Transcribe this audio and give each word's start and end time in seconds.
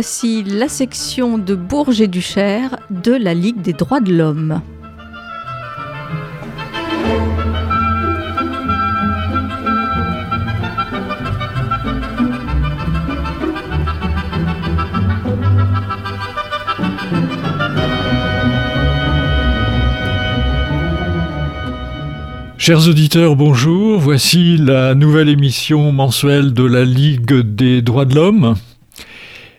Voici 0.00 0.44
la 0.44 0.68
section 0.68 1.38
de 1.38 1.56
Bourges 1.56 2.00
et 2.00 2.06
Duchère 2.06 2.76
de 2.88 3.10
la 3.10 3.34
Ligue 3.34 3.60
des 3.60 3.72
droits 3.72 3.98
de 3.98 4.14
l'homme. 4.14 4.62
Chers 22.56 22.86
auditeurs, 22.86 23.34
bonjour. 23.34 23.98
Voici 23.98 24.58
la 24.58 24.94
nouvelle 24.94 25.28
émission 25.28 25.90
mensuelle 25.90 26.54
de 26.54 26.62
la 26.62 26.84
Ligue 26.84 27.40
des 27.40 27.82
droits 27.82 28.04
de 28.04 28.14
l'homme. 28.14 28.54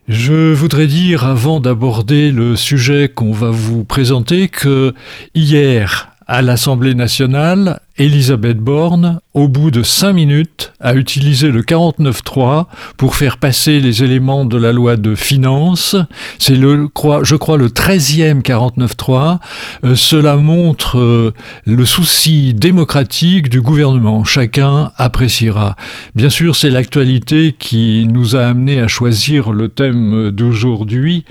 Je 0.09 0.53
voudrais 0.53 0.87
dire, 0.87 1.23
avant 1.23 1.59
d'aborder 1.59 2.31
le 2.31 2.55
sujet 2.55 3.11
qu'on 3.13 3.31
va 3.31 3.51
vous 3.51 3.83
présenter, 3.83 4.47
que 4.47 4.95
hier, 5.35 6.09
à 6.25 6.41
l'Assemblée 6.41 6.95
nationale, 6.95 7.79
Elisabeth 7.99 8.59
Borne, 8.59 9.19
au 9.33 9.49
bout 9.49 9.71
de 9.71 9.83
cinq 9.83 10.13
minutes, 10.13 10.71
a 10.79 10.95
utilisé 10.95 11.49
le 11.49 11.61
49.3 11.63 12.67
pour 12.95 13.17
faire 13.17 13.37
passer 13.37 13.81
les 13.81 14.03
éléments 14.05 14.45
de 14.45 14.57
la 14.57 14.71
loi 14.71 14.95
de 14.95 15.15
finances. 15.15 15.97
C'est 16.39 16.55
le, 16.55 16.87
je 17.23 17.35
crois, 17.35 17.57
le 17.57 17.67
13e 17.67 18.41
49.3. 18.41 19.39
Euh, 19.83 19.95
cela 19.95 20.37
montre 20.37 20.97
euh, 20.97 21.33
le 21.65 21.83
souci 21.83 22.53
démocratique 22.53 23.49
du 23.49 23.59
gouvernement. 23.59 24.23
Chacun 24.23 24.93
appréciera. 24.95 25.75
Bien 26.15 26.29
sûr, 26.29 26.55
c'est 26.55 26.69
l'actualité 26.69 27.53
qui 27.59 28.07
nous 28.09 28.37
a 28.37 28.45
amené 28.45 28.79
à 28.79 28.87
choisir 28.87 29.51
le 29.51 29.67
thème 29.67 30.31
d'aujourd'hui. 30.31 31.25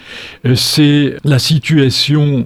Euh, 0.45 0.55
c'est 0.55 1.17
la 1.25 1.39
situation 1.39 2.45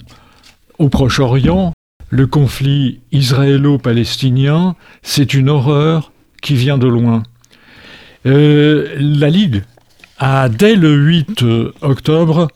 au 0.78 0.88
Proche-Orient, 0.88 1.72
le 2.12 2.26
conflit 2.26 3.00
israélo-palestinien, 3.10 4.76
c'est 5.00 5.32
une 5.32 5.48
horreur 5.48 6.12
qui 6.42 6.54
vient 6.54 6.76
de 6.76 6.86
loin. 6.86 7.22
Euh, 8.26 8.94
la 9.00 9.30
Ligue 9.30 9.62
a, 10.18 10.50
dès 10.50 10.76
le 10.76 10.94
8 10.94 11.42
octobre, 11.80 12.48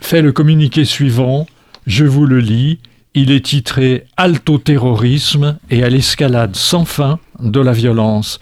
fait 0.00 0.22
le 0.22 0.32
communiqué 0.32 0.86
suivant. 0.86 1.46
Je 1.86 2.06
vous 2.06 2.24
le 2.24 2.40
lis. 2.40 2.78
Il 3.12 3.30
est 3.32 3.44
titré 3.44 4.04
au 4.48 4.58
terrorisme 4.58 5.58
et 5.70 5.84
à 5.84 5.90
l'escalade 5.90 6.56
sans 6.56 6.86
fin 6.86 7.18
de 7.38 7.60
la 7.60 7.72
violence. 7.72 8.40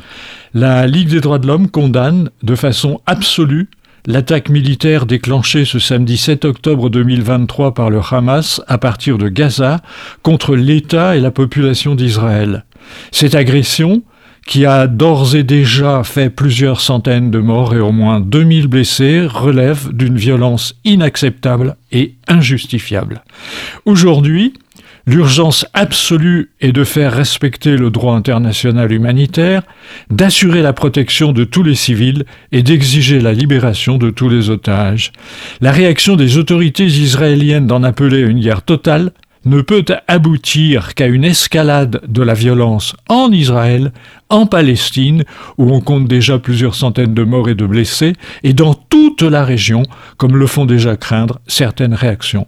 La 0.52 0.86
Ligue 0.86 1.08
des 1.08 1.20
droits 1.20 1.40
de 1.40 1.48
l'homme 1.48 1.68
condamne 1.68 2.30
de 2.44 2.54
façon 2.54 3.00
absolue 3.06 3.68
L'attaque 4.06 4.50
militaire 4.50 5.06
déclenchée 5.06 5.64
ce 5.64 5.78
samedi 5.78 6.18
7 6.18 6.44
octobre 6.44 6.90
2023 6.90 7.72
par 7.72 7.88
le 7.88 8.00
Hamas 8.10 8.60
à 8.68 8.76
partir 8.76 9.16
de 9.16 9.30
Gaza 9.30 9.80
contre 10.22 10.56
l'État 10.56 11.16
et 11.16 11.20
la 11.20 11.30
population 11.30 11.94
d'Israël. 11.94 12.66
Cette 13.12 13.34
agression, 13.34 14.02
qui 14.46 14.66
a 14.66 14.88
d'ores 14.88 15.34
et 15.36 15.42
déjà 15.42 16.04
fait 16.04 16.28
plusieurs 16.28 16.82
centaines 16.82 17.30
de 17.30 17.38
morts 17.38 17.74
et 17.74 17.80
au 17.80 17.92
moins 17.92 18.20
2000 18.20 18.66
blessés, 18.66 19.26
relève 19.26 19.90
d'une 19.90 20.18
violence 20.18 20.74
inacceptable 20.84 21.76
et 21.90 22.16
injustifiable. 22.28 23.24
Aujourd'hui, 23.86 24.52
L'urgence 25.06 25.66
absolue 25.74 26.50
est 26.62 26.72
de 26.72 26.82
faire 26.82 27.12
respecter 27.12 27.76
le 27.76 27.90
droit 27.90 28.14
international 28.14 28.90
humanitaire, 28.90 29.62
d'assurer 30.10 30.62
la 30.62 30.72
protection 30.72 31.32
de 31.32 31.44
tous 31.44 31.62
les 31.62 31.74
civils 31.74 32.24
et 32.52 32.62
d'exiger 32.62 33.20
la 33.20 33.34
libération 33.34 33.98
de 33.98 34.08
tous 34.08 34.30
les 34.30 34.48
otages. 34.48 35.12
La 35.60 35.72
réaction 35.72 36.16
des 36.16 36.38
autorités 36.38 36.86
israéliennes 36.86 37.66
d'en 37.66 37.82
appeler 37.82 38.24
à 38.24 38.26
une 38.26 38.40
guerre 38.40 38.62
totale 38.62 39.12
ne 39.44 39.60
peut 39.60 39.84
aboutir 40.08 40.94
qu'à 40.94 41.06
une 41.06 41.24
escalade 41.24 42.00
de 42.08 42.22
la 42.22 42.32
violence 42.32 42.96
en 43.10 43.30
Israël, 43.30 43.92
en 44.30 44.46
Palestine, 44.46 45.24
où 45.58 45.70
on 45.70 45.82
compte 45.82 46.08
déjà 46.08 46.38
plusieurs 46.38 46.74
centaines 46.74 47.12
de 47.12 47.24
morts 47.24 47.50
et 47.50 47.54
de 47.54 47.66
blessés, 47.66 48.14
et 48.42 48.54
dans 48.54 48.72
toute 48.72 49.20
la 49.20 49.44
région, 49.44 49.82
comme 50.16 50.38
le 50.38 50.46
font 50.46 50.64
déjà 50.64 50.96
craindre 50.96 51.40
certaines 51.46 51.92
réactions. 51.92 52.46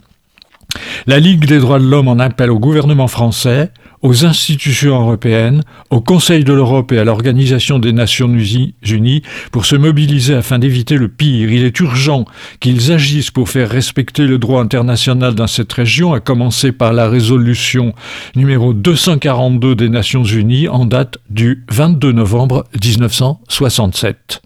La 1.07 1.21
Ligue 1.21 1.47
des 1.47 1.59
droits 1.59 1.79
de 1.79 1.85
l'homme 1.85 2.09
en 2.09 2.19
appelle 2.19 2.51
au 2.51 2.59
gouvernement 2.59 3.09
français, 3.09 3.71
aux 4.03 4.25
institutions 4.25 5.01
européennes, 5.01 5.63
au 5.91 6.01
Conseil 6.01 6.45
de 6.45 6.53
l'Europe 6.53 6.93
et 6.93 6.99
à 6.99 7.05
l'Organisation 7.05 7.79
des 7.79 7.93
Nations 7.93 8.29
Unies 8.29 9.23
pour 9.51 9.67
se 9.67 9.77
mobiliser 9.77 10.35
afin 10.35 10.59
d'éviter 10.59 10.97
le 10.97 11.09
pire. 11.09 11.51
Il 11.51 11.65
est 11.65 11.79
urgent 11.81 12.25
qu'ils 12.61 12.93
agissent 12.93 13.31
pour 13.31 13.49
faire 13.49 13.69
respecter 13.69 14.27
le 14.27 14.39
droit 14.39 14.63
international 14.63 15.35
dans 15.35 15.47
cette 15.47 15.73
région, 15.73 16.13
à 16.13 16.21
commencer 16.21 16.73
par 16.73 16.93
la 16.93 17.09
résolution 17.09 17.95
numéro 18.35 18.75
242 18.75 19.75
des 19.75 19.89
Nations 19.89 20.25
Unies 20.25 20.69
en 20.69 20.85
date 20.85 21.19
du 21.31 21.65
22 21.71 22.13
novembre 22.13 22.65
1967. 22.83 24.43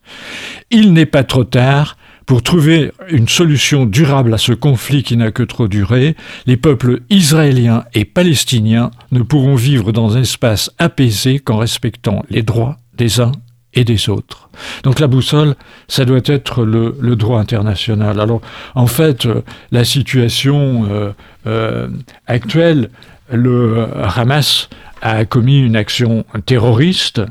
Il 0.71 0.93
n'est 0.93 1.07
pas 1.07 1.25
trop 1.25 1.45
tard, 1.45 1.97
pour 2.31 2.45
trouver 2.45 2.93
une 3.09 3.27
solution 3.27 3.87
durable 3.87 4.33
à 4.33 4.39
ce 4.39 4.53
conflit 4.53 5.03
qui 5.03 5.17
n'a 5.17 5.33
que 5.33 5.43
trop 5.43 5.67
duré, 5.67 6.15
les 6.47 6.57
peuples 6.57 7.01
israéliens 7.11 7.83
et 7.93 8.05
palestiniens 8.05 8.93
ne 9.11 9.23
pourront 9.23 9.57
vivre 9.57 9.91
dans 9.91 10.17
un 10.17 10.21
espace 10.21 10.71
apaisé 10.79 11.41
qu'en 11.41 11.57
respectant 11.57 12.23
les 12.31 12.43
droits 12.43 12.77
des 12.95 13.21
uns 13.21 13.33
et 13.75 13.83
des 13.83 14.09
autres. 14.09 14.49
Donc 14.85 15.01
la 15.01 15.09
boussole, 15.09 15.57
ça 15.89 16.05
doit 16.05 16.21
être 16.25 16.63
le, 16.63 17.17
droit 17.17 17.41
international. 17.41 18.21
Alors 18.21 18.43
en 18.77 18.87
fait, 18.87 19.27
euh, 19.27 19.43
la 19.73 19.85
situation 19.85 20.87
euh, 20.89 21.11
euh, 21.49 21.89
actuelle, 22.29 22.91
le 23.33 23.89
Hamas 24.17 24.69
a 25.03 25.25
commis 25.25 25.59
une 25.59 25.75
action 25.75 26.25
terroriste 26.47 27.23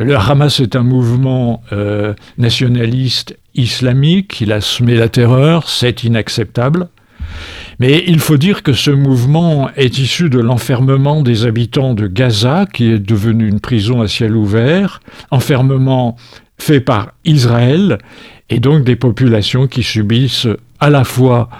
le 0.00 0.16
Hamas 0.16 0.60
est 0.60 0.76
un 0.76 0.82
mouvement 0.82 1.62
euh, 1.72 2.14
nationaliste 2.38 3.36
islamique, 3.54 4.40
il 4.40 4.50
a 4.50 4.62
semé 4.62 4.94
la 4.94 5.10
terreur, 5.10 5.68
c'est 5.68 6.04
inacceptable. 6.04 6.88
Mais 7.80 8.02
il 8.06 8.18
faut 8.18 8.38
dire 8.38 8.62
que 8.62 8.72
ce 8.72 8.90
mouvement 8.90 9.70
est 9.76 9.98
issu 9.98 10.30
de 10.30 10.38
l'enfermement 10.38 11.22
des 11.22 11.44
habitants 11.44 11.92
de 11.92 12.06
Gaza, 12.06 12.66
qui 12.72 12.90
est 12.90 12.98
devenu 12.98 13.46
une 13.46 13.60
prison 13.60 14.00
à 14.00 14.08
ciel 14.08 14.36
ouvert, 14.36 15.00
enfermement 15.30 16.16
fait 16.58 16.80
par 16.80 17.12
Israël, 17.24 17.98
et 18.48 18.58
donc 18.58 18.84
des 18.84 18.96
populations 18.96 19.66
qui 19.66 19.82
subissent 19.82 20.48
à 20.80 20.88
la 20.88 21.04
fois 21.04 21.50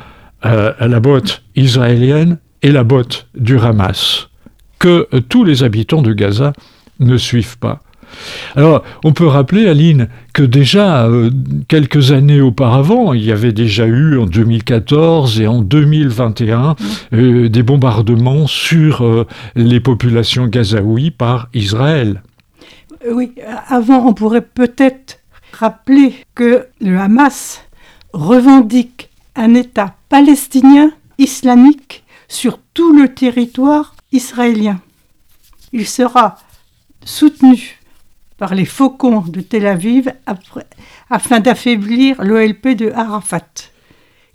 euh, 0.47 0.73
la 0.81 1.00
botte 1.00 1.43
israélienne 1.56 2.39
et 2.62 2.73
la 2.73 2.84
botte 2.84 3.29
du 3.34 3.59
Hamas, 3.59 4.29
que 4.79 5.09
tous 5.29 5.45
les 5.45 5.62
habitants 5.62 6.03
de 6.03 6.15
Gaza 6.15 6.55
ne 7.00 7.19
suivent 7.19 7.59
pas. 7.59 7.83
Alors, 8.56 8.82
on 9.04 9.12
peut 9.12 9.26
rappeler, 9.26 9.69
Aline, 9.69 10.08
que 10.32 10.43
déjà, 10.43 11.06
euh, 11.06 11.31
quelques 11.69 12.12
années 12.12 12.40
auparavant, 12.40 13.12
il 13.12 13.25
y 13.25 13.32
avait 13.32 13.52
déjà 13.52 13.87
eu 13.87 14.19
en 14.19 14.26
2014 14.26 15.40
et 15.40 15.46
en 15.46 15.62
2021 15.62 16.76
euh, 17.12 17.49
des 17.49 17.62
bombardements 17.62 18.46
sur 18.46 19.05
euh, 19.05 19.26
les 19.56 19.81
populations 19.81 20.46
gazaouis 20.46 21.11
par 21.11 21.49
Israël. 21.55 22.23
Oui, 23.11 23.32
avant, 23.69 24.06
on 24.06 24.12
pourrait 24.12 24.43
peut-être 24.43 25.19
rappeler 25.52 26.14
que 26.35 26.67
le 26.81 26.99
Hamas 26.99 27.62
revendique 28.12 29.11
un 29.37 29.55
État 29.55 29.94
palestinien 30.08 30.90
islamique 31.19 32.05
sur 32.29 32.58
tout 32.75 32.96
le 32.96 33.08
territoire 33.08 33.94
israélien. 34.12 34.81
Il 35.73 35.87
sera 35.87 36.37
soutenu 37.05 37.80
par 38.40 38.54
les 38.54 38.64
faucons 38.64 39.22
de 39.28 39.42
Tel 39.42 39.66
Aviv 39.66 40.10
afin 41.10 41.40
d'affaiblir 41.40 42.16
l'OLP 42.25 42.69
de 42.69 42.90
Arafat. 42.90 43.69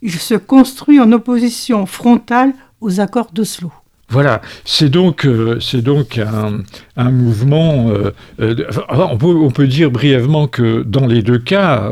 Il 0.03 0.11
se 0.11 0.35
construit 0.35 0.99
en 0.99 1.11
opposition 1.11 1.87
frontale 1.87 2.53
aux 2.81 2.99
accords 2.99 3.31
d'Oslo. 3.33 3.71
Voilà, 4.09 4.41
c'est 4.63 4.89
donc, 4.89 5.25
euh, 5.25 5.59
donc 5.81 6.19
un, 6.95 7.11
mouvement. 7.11 7.89
Euh, 7.89 8.11
euh, 8.39 8.55
on, 8.89 9.17
peut, 9.17 9.25
on, 9.25 9.49
peut, 9.49 9.65
dire 9.65 9.89
brièvement 9.89 10.47
que 10.47 10.83
dans 10.83 11.07
les 11.07 11.23
deux 11.23 11.39
cas, 11.39 11.89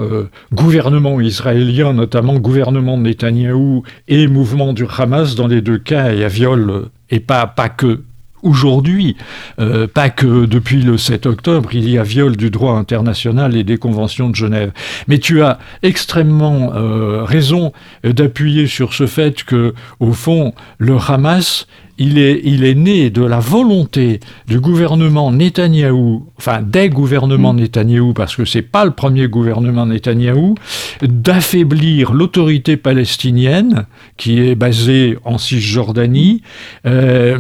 gouvernement 0.54 1.20
israélien, 1.20 1.94
notamment 1.94 2.36
gouvernement 2.36 3.00
de 3.00 3.04
Netanyahou 3.04 3.82
et 4.08 4.28
mouvement 4.28 4.74
du 4.74 4.86
Hamas, 4.96 5.34
dans 5.34 5.48
les 5.48 5.62
deux 5.62 5.80
cas, 5.80 6.14
il 6.14 6.20
y 6.20 6.24
a 6.24 6.28
viol, 6.28 6.90
et 7.10 7.20
pas, 7.20 7.48
pas 7.48 7.70
que 7.70 8.02
aujourd'hui, 8.44 9.18
euh, 9.60 9.88
pas 9.88 10.10
que 10.10 10.46
depuis 10.46 10.82
le 10.82 10.98
7 10.98 11.26
octobre, 11.26 11.70
il 11.74 11.90
y 11.90 11.98
a 11.98 12.04
viol 12.04 12.38
du 12.38 12.50
droit 12.50 12.74
international 12.74 13.56
et 13.56 13.64
des 13.64 13.78
conventions 13.78 14.30
de 14.30 14.36
Genève. 14.36 14.72
Mais 15.08 15.18
tu 15.18 15.42
as 15.42 15.60
extrêmement 15.82 16.74
euh, 16.76 17.24
raison 17.24 17.74
d'appuyer 18.04 18.68
sur 18.68 18.94
ce 18.94 19.08
fait 19.08 19.44
que, 19.44 19.74
au 20.00 20.14
fond, 20.14 20.54
le 20.78 20.98
Hamas 20.98 21.68
il 21.98 22.18
est, 22.18 22.42
il 22.44 22.64
est 22.64 22.76
né 22.76 23.10
de 23.10 23.24
la 23.24 23.40
volonté 23.40 24.20
du 24.48 24.60
gouvernement 24.60 25.32
Netanyahou, 25.32 26.26
enfin 26.38 26.62
des 26.62 26.90
gouvernements 26.90 27.54
mm. 27.54 27.60
Netanyahou, 27.60 28.14
parce 28.14 28.36
que 28.36 28.46
c'est 28.46 28.62
pas 28.62 28.86
le 28.86 28.92
premier 28.92 29.28
gouvernement 29.28 29.86
Netanyahou, 29.86 30.56
d'affaiblir 31.02 32.14
l'autorité 32.14 32.78
palestinienne 32.78 33.86
qui 34.18 34.40
est 34.40 34.56
basée 34.56 35.18
en 35.24 35.38
Cisjordanie. 35.38 36.42
Euh, 36.86 37.40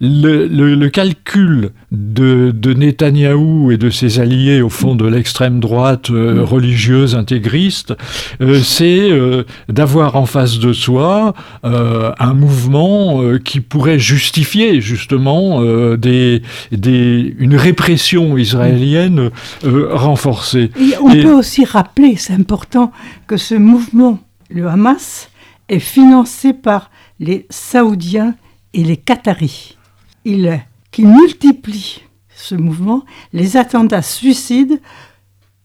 le, 0.00 0.88
calcul 0.88 1.70
de, 1.94 2.50
de 2.54 2.74
Netanyahou 2.74 3.70
et 3.70 3.76
de 3.76 3.90
ses 3.90 4.20
alliés 4.20 4.60
au 4.60 4.68
fond 4.68 4.94
de 4.94 5.06
l'extrême 5.06 5.60
droite 5.60 6.10
euh, 6.10 6.34
mm. 6.34 6.40
religieuse 6.40 7.14
intégriste, 7.14 7.94
euh, 8.40 8.60
c'est 8.60 9.10
euh, 9.10 9.44
d'avoir 9.68 10.16
en 10.16 10.26
face 10.26 10.58
de 10.58 10.72
soi 10.72 11.34
un 11.62 12.34
mouvement 12.34 13.22
qui 13.44 13.60
pourrait 13.60 13.98
justifier 13.98 14.80
justement 14.80 15.62
des, 15.96 16.42
des, 16.72 17.34
une 17.38 17.56
répression 17.56 18.36
israélienne 18.36 19.30
renforcée. 19.62 20.70
on 21.00 21.10
peut 21.10 21.32
aussi 21.32 21.64
rappeler, 21.64 22.16
c'est 22.16 22.34
important, 22.34 22.92
que 23.26 23.36
ce 23.36 23.54
mouvement, 23.54 24.18
le 24.50 24.66
Hamas, 24.68 25.30
est 25.68 25.78
financé 25.78 26.52
par 26.52 26.90
les 27.20 27.46
Saoudiens 27.50 28.34
et 28.74 28.84
les 28.84 28.96
Qataris. 28.96 29.76
Il, 30.24 30.60
qui 30.94 31.04
multiplie 31.04 32.04
ce 32.28 32.54
mouvement, 32.54 33.04
les 33.32 33.56
attentats 33.56 34.00
suicides 34.00 34.80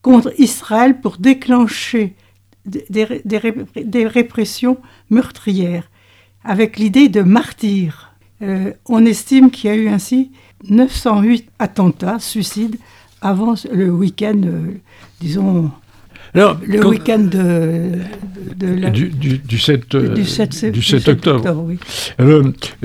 contre 0.01 0.33
Israël 0.39 1.01
pour 1.01 1.17
déclencher 1.17 2.15
des, 2.65 4.07
répressions 4.07 4.79
meurtrières, 5.11 5.91
avec 6.43 6.79
l'idée 6.79 7.09
de 7.09 7.21
martyrs. 7.21 8.15
Euh, 8.41 8.73
on 8.87 9.05
estime 9.05 9.51
qu'il 9.51 9.69
y 9.69 9.73
a 9.73 9.75
eu 9.75 9.87
ainsi 9.87 10.31
908 10.67 11.47
attentats, 11.59 12.17
suicides, 12.17 12.77
avant 13.21 13.53
le 13.71 13.91
week-end, 13.91 14.41
euh, 14.45 14.81
disons, 15.19 15.69
le 16.33 16.85
week-end 16.85 17.19
de, 17.19 17.91
du, 18.89 19.57
7, 19.57 19.95
du 19.95 20.81
7, 20.81 21.07
octobre. 21.07 21.65
oui. 21.65 21.79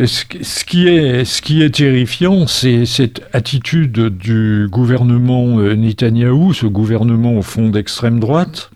ce, 0.07 0.65
qui 0.65 0.89
est, 0.89 1.25
ce 1.25 1.43
qui 1.43 1.63
est 1.63 1.75
terrifiant, 1.75 2.47
c'est 2.47 2.87
cette 2.87 3.23
attitude 3.33 4.09
du 4.17 4.69
gouvernement 4.71 5.59
euh, 5.59 5.75
Netanyahou, 5.75 6.53
ce 6.53 6.67
gouvernement 6.67 7.37
au 7.37 7.43
fond 7.43 7.71
d'extrême 7.71 8.21
droite, 8.21 8.71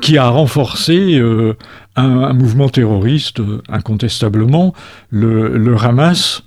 qui 0.00 0.18
a 0.18 0.28
renforcé 0.28 1.18
euh, 1.18 1.54
un, 1.96 2.32
mouvement 2.32 2.68
terroriste, 2.68 3.40
incontestablement, 3.68 4.74
le, 5.10 5.56
le 5.56 5.76
Hamas. 5.76 6.42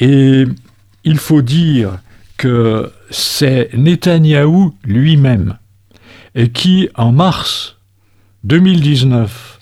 Et 0.00 0.44
il 1.04 1.18
faut 1.18 1.42
dire 1.42 1.98
que 2.36 2.90
c'est 3.10 3.70
Netanyahou 3.74 4.74
lui-même 4.84 5.58
et 6.38 6.50
qui, 6.50 6.88
en 6.94 7.10
mars 7.10 7.76
2019, 8.44 9.58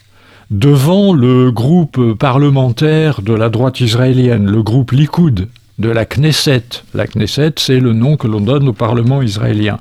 devant 0.51 1.15
le 1.15 1.51
groupe 1.51 2.13
parlementaire 2.13 3.23
de 3.23 3.33
la 3.33 3.49
droite 3.49 3.81
israélienne, 3.81 4.49
le 4.49 4.63
groupe 4.63 4.93
Likoud, 4.93 5.49
de 5.79 5.89
la 5.89 6.05
Knesset. 6.05 6.65
La 6.95 7.07
Knesset, 7.07 7.55
c'est 7.57 7.81
le 7.81 7.95
nom 7.95 8.17
que 8.17 8.27
l'on 8.27 8.43
donne 8.43 8.69
au 8.69 8.73
Parlement 8.75 9.23
israélien. 9.23 9.79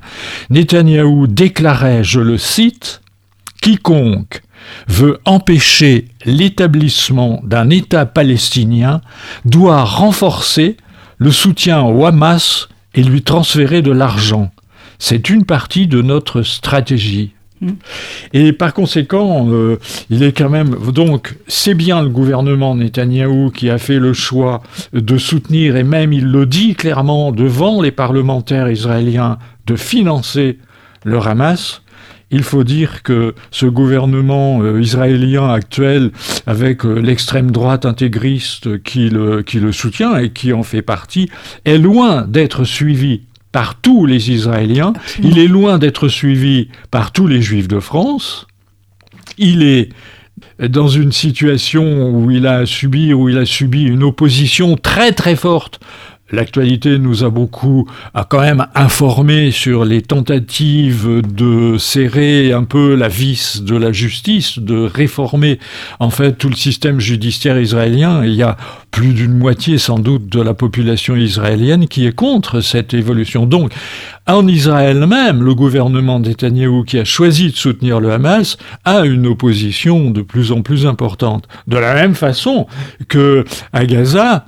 Netanyahou 0.48 1.26
déclarait, 1.26 2.02
je 2.02 2.20
le 2.20 2.38
cite, 2.38 3.02
Quiconque 3.60 4.42
veut 4.88 5.18
empêcher 5.26 6.06
l'établissement 6.24 7.40
d'un 7.44 7.68
État 7.68 8.06
palestinien 8.06 9.02
doit 9.44 9.84
renforcer 9.84 10.78
le 11.18 11.30
soutien 11.30 11.82
au 11.82 12.06
Hamas 12.06 12.68
et 12.94 13.02
lui 13.02 13.22
transférer 13.22 13.82
de 13.82 13.92
l'argent. 13.92 14.50
C'est 14.98 15.28
une 15.28 15.44
partie 15.44 15.86
de 15.86 16.02
notre 16.02 16.42
stratégie. 16.42 17.32
Hmm. 17.60 17.70
Et 18.34 18.52
par 18.52 18.74
conséquent, 18.74 19.48
euh, 19.50 19.78
il 20.10 20.22
est 20.22 20.36
quand 20.36 20.50
même. 20.50 20.76
Donc, 20.92 21.36
c'est 21.48 21.74
bien 21.74 22.02
le 22.02 22.10
gouvernement 22.10 22.74
Netanyahou 22.74 23.50
qui 23.50 23.70
a 23.70 23.78
fait 23.78 23.98
le 23.98 24.12
choix 24.12 24.62
de 24.92 25.16
soutenir, 25.16 25.76
et 25.76 25.82
même 25.82 26.12
il 26.12 26.26
le 26.26 26.44
dit 26.44 26.74
clairement 26.74 27.32
devant 27.32 27.80
les 27.80 27.92
parlementaires 27.92 28.70
israéliens, 28.70 29.38
de 29.66 29.74
financer 29.74 30.58
le 31.04 31.18
Hamas. 31.18 31.82
Il 32.30 32.42
faut 32.42 32.64
dire 32.64 33.04
que 33.04 33.34
ce 33.52 33.66
gouvernement 33.66 34.60
euh, 34.60 34.80
israélien 34.82 35.48
actuel, 35.48 36.10
avec 36.46 36.84
euh, 36.84 36.98
l'extrême 36.98 37.52
droite 37.52 37.86
intégriste 37.86 38.82
qui 38.82 39.08
le, 39.08 39.42
qui 39.42 39.60
le 39.60 39.70
soutient 39.70 40.18
et 40.18 40.30
qui 40.30 40.52
en 40.52 40.64
fait 40.64 40.82
partie, 40.82 41.30
est 41.64 41.78
loin 41.78 42.22
d'être 42.22 42.64
suivi 42.64 43.22
par 43.56 43.80
tous 43.80 44.04
les 44.04 44.30
Israéliens, 44.30 44.92
il 45.22 45.38
est 45.38 45.46
loin 45.46 45.78
d'être 45.78 46.08
suivi 46.08 46.68
par 46.90 47.10
tous 47.10 47.26
les 47.26 47.40
Juifs 47.40 47.68
de 47.68 47.80
France, 47.80 48.46
il 49.38 49.62
est 49.62 49.88
dans 50.58 50.88
une 50.88 51.10
situation 51.10 52.10
où 52.10 52.30
il 52.30 52.46
a 52.46 52.66
subi, 52.66 53.14
où 53.14 53.30
il 53.30 53.38
a 53.38 53.46
subi 53.46 53.84
une 53.84 54.02
opposition 54.02 54.76
très 54.76 55.12
très 55.12 55.36
forte 55.36 55.80
L'actualité 56.32 56.98
nous 56.98 57.22
a 57.22 57.30
beaucoup, 57.30 57.88
a 58.12 58.24
quand 58.24 58.40
même 58.40 58.66
informé 58.74 59.52
sur 59.52 59.84
les 59.84 60.02
tentatives 60.02 61.22
de 61.22 61.78
serrer 61.78 62.52
un 62.52 62.64
peu 62.64 62.96
la 62.96 63.06
vis 63.06 63.62
de 63.62 63.76
la 63.76 63.92
justice, 63.92 64.58
de 64.58 64.90
réformer 64.92 65.60
en 66.00 66.10
fait 66.10 66.32
tout 66.32 66.48
le 66.48 66.56
système 66.56 66.98
judiciaire 66.98 67.60
israélien. 67.60 68.24
Il 68.24 68.34
y 68.34 68.42
a 68.42 68.56
plus 68.90 69.14
d'une 69.14 69.38
moitié 69.38 69.78
sans 69.78 70.00
doute 70.00 70.28
de 70.28 70.40
la 70.40 70.52
population 70.52 71.14
israélienne 71.14 71.86
qui 71.86 72.06
est 72.06 72.14
contre 72.14 72.60
cette 72.60 72.92
évolution. 72.92 73.46
Donc, 73.46 73.72
en 74.26 74.48
Israël 74.48 75.06
même, 75.06 75.44
le 75.44 75.54
gouvernement 75.54 76.18
Netanyahou 76.18 76.82
qui 76.82 76.98
a 76.98 77.04
choisi 77.04 77.52
de 77.52 77.56
soutenir 77.56 78.00
le 78.00 78.10
Hamas 78.10 78.56
a 78.84 79.04
une 79.04 79.28
opposition 79.28 80.10
de 80.10 80.22
plus 80.22 80.50
en 80.50 80.62
plus 80.62 80.86
importante. 80.86 81.46
De 81.68 81.76
la 81.76 81.94
même 81.94 82.14
façon 82.16 82.66
que 83.06 83.44
à 83.72 83.86
Gaza, 83.86 84.46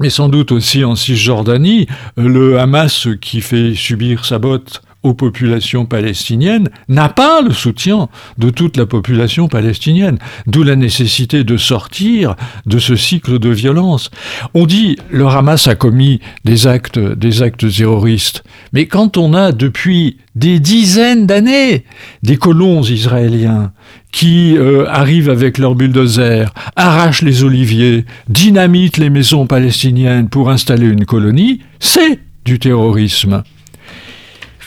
mais 0.00 0.10
sans 0.10 0.28
doute 0.28 0.52
aussi 0.52 0.84
en 0.84 0.94
Cisjordanie, 0.94 1.86
le 2.16 2.58
Hamas 2.58 3.08
qui 3.20 3.40
fait 3.40 3.74
subir 3.74 4.24
sa 4.24 4.38
botte 4.38 4.82
aux 5.06 5.14
populations 5.14 5.86
palestiniennes 5.86 6.68
n'a 6.88 7.08
pas 7.08 7.40
le 7.40 7.52
soutien 7.52 8.08
de 8.38 8.50
toute 8.50 8.76
la 8.76 8.86
population 8.86 9.48
palestinienne, 9.48 10.18
d'où 10.46 10.62
la 10.62 10.76
nécessité 10.76 11.44
de 11.44 11.56
sortir 11.56 12.34
de 12.66 12.78
ce 12.78 12.96
cycle 12.96 13.38
de 13.38 13.50
violence. 13.50 14.10
On 14.54 14.66
dit 14.66 14.96
le 15.10 15.26
Hamas 15.26 15.68
a 15.68 15.74
commis 15.74 16.20
des 16.44 16.66
actes, 16.66 16.98
des 16.98 17.42
actes 17.42 17.72
terroristes, 17.72 18.42
mais 18.72 18.86
quand 18.86 19.16
on 19.16 19.32
a 19.32 19.52
depuis 19.52 20.16
des 20.34 20.58
dizaines 20.60 21.26
d'années 21.26 21.84
des 22.22 22.36
colons 22.36 22.82
israéliens 22.82 23.72
qui 24.12 24.56
euh, 24.56 24.86
arrivent 24.88 25.30
avec 25.30 25.58
leurs 25.58 25.74
bulldozers, 25.74 26.52
arrachent 26.74 27.22
les 27.22 27.44
oliviers, 27.44 28.04
dynamitent 28.28 28.98
les 28.98 29.10
maisons 29.10 29.46
palestiniennes 29.46 30.28
pour 30.28 30.50
installer 30.50 30.86
une 30.86 31.04
colonie, 31.04 31.60
c'est 31.80 32.18
du 32.44 32.58
terrorisme. 32.58 33.42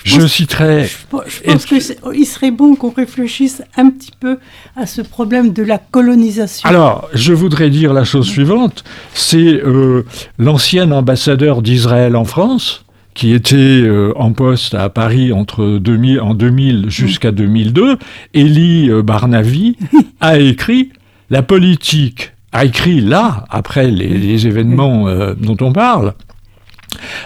Je 0.10 0.28
citerai. 0.28 0.86
Je 0.86 1.44
pense 1.44 1.66
qu'il 1.66 2.26
serait 2.26 2.52
bon 2.52 2.76
qu'on 2.76 2.92
réfléchisse 2.92 3.62
un 3.78 3.90
petit 3.90 4.12
peu 4.20 4.40
à 4.76 4.86
ce 4.86 5.02
problème 5.02 5.54
de 5.54 5.64
la 5.64 5.78
colonisation. 5.78 6.68
Alors, 6.68 7.10
je 7.14 7.34
voudrais 7.34 7.70
dire 7.70 7.94
la 7.94 8.04
chose 8.04 8.28
suivante 8.28 8.84
c'est 9.14 9.38
euh, 9.38 10.06
l'ancien 10.38 10.92
ambassadeur 10.92 11.62
d'Israël 11.62 12.16
en 12.16 12.26
France, 12.26 12.86
qui 13.14 13.34
était 13.34 13.58
euh, 13.58 14.14
en 14.16 14.32
poste 14.32 14.76
à 14.76 14.90
Paris 14.90 15.34
entre 15.34 15.78
2000, 15.78 16.22
en 16.22 16.34
2000 16.34 16.90
jusqu'à 16.90 17.32
2002, 17.32 17.98
Elie 18.34 18.90
euh, 18.90 19.02
Barnavi, 19.02 19.76
a 20.22 20.40
écrit 20.40 20.92
La 21.30 21.42
politique, 21.42 22.32
a 22.52 22.66
écrit 22.66 23.02
là, 23.02 23.46
après 23.50 23.92
les, 23.92 24.48
événements 24.48 25.08
euh, 25.08 25.34
dont 25.38 25.58
on 25.62 25.74
parle, 25.74 26.14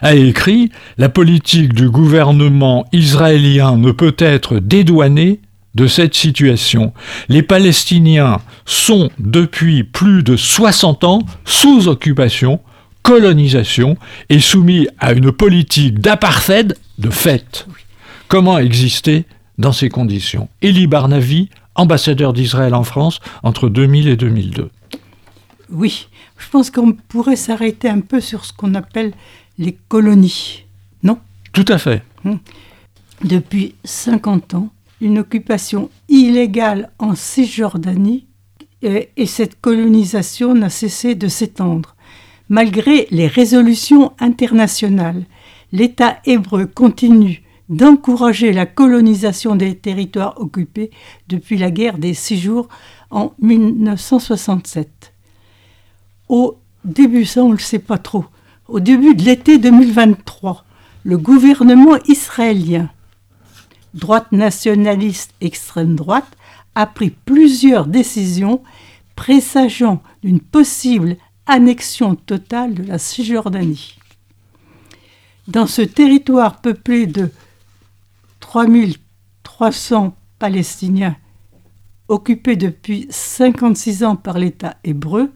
a 0.01 0.15
écrit 0.15 0.71
La 0.97 1.09
politique 1.09 1.73
du 1.73 1.89
gouvernement 1.89 2.85
israélien 2.91 3.77
ne 3.77 3.91
peut 3.91 4.15
être 4.17 4.59
dédouanée 4.59 5.39
de 5.75 5.87
cette 5.87 6.13
situation. 6.13 6.93
Les 7.29 7.41
Palestiniens 7.41 8.39
sont 8.65 9.09
depuis 9.19 9.83
plus 9.83 10.23
de 10.23 10.35
60 10.35 11.03
ans 11.03 11.19
sous 11.45 11.87
occupation 11.87 12.59
colonisation 13.03 13.97
est 14.29 14.39
soumis 14.39 14.87
à 14.97 15.11
une 15.11 15.31
politique 15.31 15.99
d'apartheid 15.99 16.75
de 16.97 17.09
fait. 17.09 17.67
Comment 18.27 18.57
exister 18.57 19.25
dans 19.59 19.73
ces 19.73 19.89
conditions? 19.89 20.49
Elie 20.63 20.87
Barnavi, 20.87 21.49
ambassadeur 21.75 22.33
d'Israël 22.33 22.73
en 22.73 22.83
France 22.83 23.19
entre 23.43 23.69
2000 23.69 24.07
et 24.07 24.15
2002. 24.15 24.71
Oui, 25.69 26.07
je 26.37 26.49
pense 26.49 26.71
qu'on 26.71 26.93
pourrait 26.93 27.35
s'arrêter 27.35 27.89
un 27.89 27.99
peu 27.99 28.21
sur 28.21 28.45
ce 28.45 28.53
qu'on 28.53 28.73
appelle 28.73 29.11
les 29.57 29.77
colonies, 29.87 30.65
non 31.03 31.19
Tout 31.51 31.65
à 31.67 31.77
fait. 31.77 32.03
Hum. 32.25 32.39
Depuis 33.23 33.75
50 33.85 34.53
ans, 34.53 34.69
une 35.01 35.19
occupation 35.19 35.89
illégale 36.09 36.91
en 36.99 37.15
Cisjordanie 37.15 38.25
et 38.81 39.25
cette 39.25 39.61
colonisation 39.61 40.53
n'a 40.53 40.69
cessé 40.69 41.15
de 41.15 41.27
s'étendre. 41.27 41.95
Malgré 42.49 43.07
les 43.11 43.27
résolutions 43.27 44.11
internationales, 44.19 45.23
l'État 45.71 46.17
hébreu 46.25 46.65
continue 46.65 47.43
d'encourager 47.69 48.51
la 48.51 48.65
colonisation 48.65 49.55
des 49.55 49.75
territoires 49.75 50.35
occupés 50.37 50.91
depuis 51.29 51.57
la 51.57 51.71
guerre 51.71 51.97
des 51.97 52.13
six 52.13 52.37
jours 52.37 52.67
en 53.09 53.33
1967. 53.41 55.13
Au 56.27 56.57
début, 56.83 57.25
ça 57.25 57.43
on 57.43 57.49
ne 57.49 57.53
le 57.53 57.59
sait 57.59 57.79
pas 57.79 57.97
trop, 57.97 58.25
au 58.67 58.79
début 58.79 59.15
de 59.15 59.23
l'été 59.23 59.57
2023, 59.57 60.63
le 61.03 61.17
gouvernement 61.17 61.97
israélien, 62.07 62.89
droite 63.93 64.31
nationaliste 64.31 65.33
extrême 65.41 65.95
droite, 65.95 66.37
a 66.75 66.85
pris 66.87 67.09
plusieurs 67.09 67.87
décisions 67.87 68.63
présageant 69.15 70.01
d'une 70.23 70.39
possible 70.39 71.17
annexion 71.45 72.15
totale 72.15 72.73
de 72.73 72.83
la 72.83 72.97
Cisjordanie. 72.97 73.97
Dans 75.47 75.67
ce 75.67 75.81
territoire 75.81 76.61
peuplé 76.61 77.05
de 77.05 77.29
3300 78.39 80.15
Palestiniens 80.39 81.17
occupés 82.07 82.55
depuis 82.55 83.07
56 83.09 84.03
ans 84.03 84.15
par 84.15 84.39
l'État 84.39 84.77
hébreu, 84.83 85.31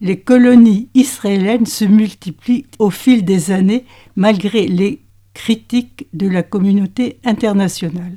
les 0.00 0.18
colonies 0.18 0.88
israéliennes 0.94 1.66
se 1.66 1.84
multiplient 1.84 2.66
au 2.78 2.90
fil 2.90 3.24
des 3.24 3.50
années 3.50 3.84
malgré 4.16 4.66
les 4.66 5.02
critiques 5.34 6.06
de 6.12 6.28
la 6.28 6.42
communauté 6.42 7.18
internationale. 7.24 8.16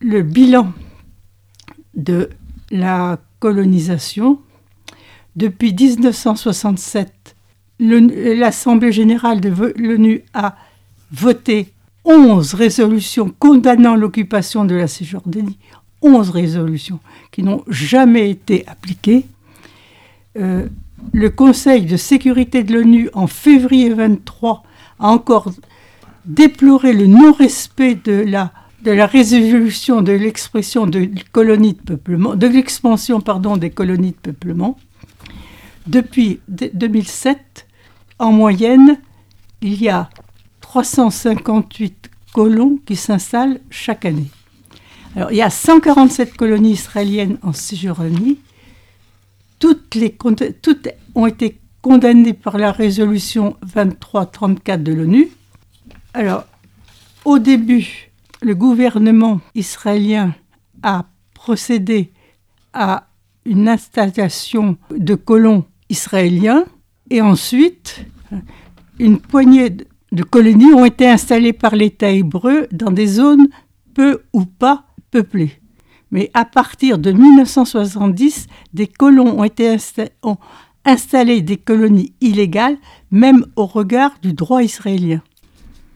Le 0.00 0.22
bilan 0.22 0.72
de 1.94 2.30
la 2.70 3.18
colonisation, 3.38 4.40
depuis 5.36 5.74
1967, 5.74 7.36
l'Assemblée 7.80 8.92
générale 8.92 9.40
de 9.40 9.74
l'ONU 9.76 10.22
a 10.34 10.56
voté 11.10 11.72
11 12.04 12.54
résolutions 12.54 13.32
condamnant 13.38 13.96
l'occupation 13.96 14.64
de 14.64 14.74
la 14.74 14.86
Cisjordanie, 14.86 15.58
11 16.02 16.30
résolutions 16.30 17.00
qui 17.32 17.42
n'ont 17.42 17.64
jamais 17.68 18.30
été 18.30 18.66
appliquées. 18.66 19.26
Euh, 20.36 20.66
le 21.12 21.30
Conseil 21.30 21.86
de 21.86 21.96
sécurité 21.96 22.62
de 22.62 22.74
l'ONU, 22.74 23.10
en 23.12 23.26
février 23.26 23.90
23, 23.90 24.62
a 24.98 25.08
encore 25.08 25.50
déploré 26.24 26.92
le 26.92 27.06
non-respect 27.06 27.96
de 27.96 28.24
la, 28.26 28.52
résolution 29.06 30.02
de 30.02 30.12
l'expression 30.12 30.86
de 30.86 31.08
colonies 31.32 31.74
de 31.74 31.80
peuplement, 31.94 32.34
de 32.34 32.46
l'expansion 32.46 33.22
des 33.58 33.70
colonies 33.70 34.12
de 34.12 34.30
peuplement. 34.30 34.78
Depuis 35.86 36.40
2007, 36.48 37.66
en 38.18 38.32
moyenne, 38.32 38.98
il 39.62 39.82
y 39.82 39.88
a 39.88 40.10
358 40.60 42.10
colons 42.32 42.78
qui 42.84 42.96
s'installent 42.96 43.60
chaque 43.70 44.04
année. 44.04 44.30
Il 45.30 45.36
y 45.36 45.42
a 45.42 45.50
147 45.50 46.36
colonies 46.36 46.72
israéliennes 46.72 47.38
en 47.42 47.52
Cisjordanie. 47.52 48.38
Toutes, 49.64 50.88
ont 51.14 51.26
été 51.26 51.58
condamnées 51.80 52.34
par 52.34 52.58
la 52.58 52.70
résolution 52.70 53.56
2334 53.74 54.82
de 54.82 54.92
l'ONU. 54.92 55.28
Alors, 56.12 56.44
au 57.24 57.38
début, 57.38 58.10
le 58.42 58.54
gouvernement 58.54 59.40
israélien 59.54 60.34
a 60.82 61.06
procédé 61.32 62.12
à 62.74 63.08
une 63.46 63.66
installation 63.68 64.76
de 64.90 65.14
colons 65.14 65.64
israéliens 65.88 66.66
et 67.08 67.22
ensuite, 67.22 68.04
une 68.98 69.18
poignée 69.18 69.70
de 70.12 70.22
colonies 70.24 70.74
ont 70.74 70.84
été 70.84 71.08
installées 71.08 71.54
par 71.54 71.74
l'État 71.74 72.10
hébreu 72.10 72.66
dans 72.70 72.90
des 72.90 73.06
zones 73.06 73.48
peu 73.94 74.24
ou 74.34 74.44
pas 74.44 74.84
peuplées. 75.10 75.58
Mais 76.14 76.30
à 76.32 76.44
partir 76.44 76.98
de 76.98 77.10
1970, 77.10 78.46
des 78.72 78.86
colons 78.86 79.40
ont, 79.40 79.42
été 79.42 79.76
ont 80.22 80.36
installé 80.84 81.42
des 81.42 81.56
colonies 81.56 82.12
illégales, 82.20 82.76
même 83.10 83.44
au 83.56 83.66
regard 83.66 84.12
du 84.22 84.32
droit 84.32 84.62
israélien. 84.62 85.22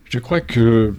Je 0.09 0.19
crois 0.19 0.41
que 0.41 0.93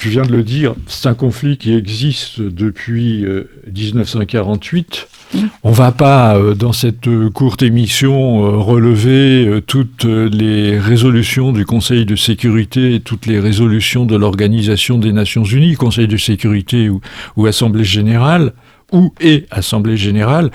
tu 0.00 0.08
viens 0.08 0.22
de 0.22 0.32
le 0.32 0.42
dire, 0.42 0.74
c'est 0.86 1.08
un 1.08 1.14
conflit 1.14 1.58
qui 1.58 1.74
existe 1.74 2.40
depuis 2.40 3.26
1948 3.66 5.08
euh, 5.34 5.40
on 5.62 5.70
va 5.70 5.92
pas, 5.92 6.36
euh, 6.36 6.54
dans 6.54 6.72
cette 6.72 7.06
euh, 7.06 7.30
courte 7.30 7.62
émission, 7.62 8.60
relever 8.62 9.60
toutes 9.66 10.04
les 10.04 10.78
résolutions 10.78 11.52
du 11.52 11.64
Conseil 11.66 12.06
de 12.06 12.16
sécurité 12.16 12.94
et 12.94 13.00
toutes 13.00 13.26
les 13.26 13.38
résolutions 13.38 14.06
de 14.06 14.16
l'Organisation 14.16 14.98
des 14.98 15.12
Nations 15.12 15.44
Unies, 15.44 15.74
Conseil 15.74 16.08
de 16.08 16.16
sécurité 16.16 16.88
ou, 16.88 17.46
Assemblée 17.46 17.84
générale, 17.84 18.54
ou 18.92 19.12
et 19.20 19.46
Assemblée 19.50 19.96
générale. 19.96 20.50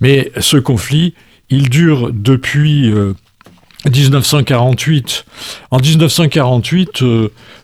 Mais 0.00 0.30
ce 0.40 0.56
conflit, 0.56 1.14
il 1.50 1.70
dure 1.70 2.10
depuis 2.12 2.92
1948. 3.84 5.24
En 5.70 5.78
1948, 5.78 7.02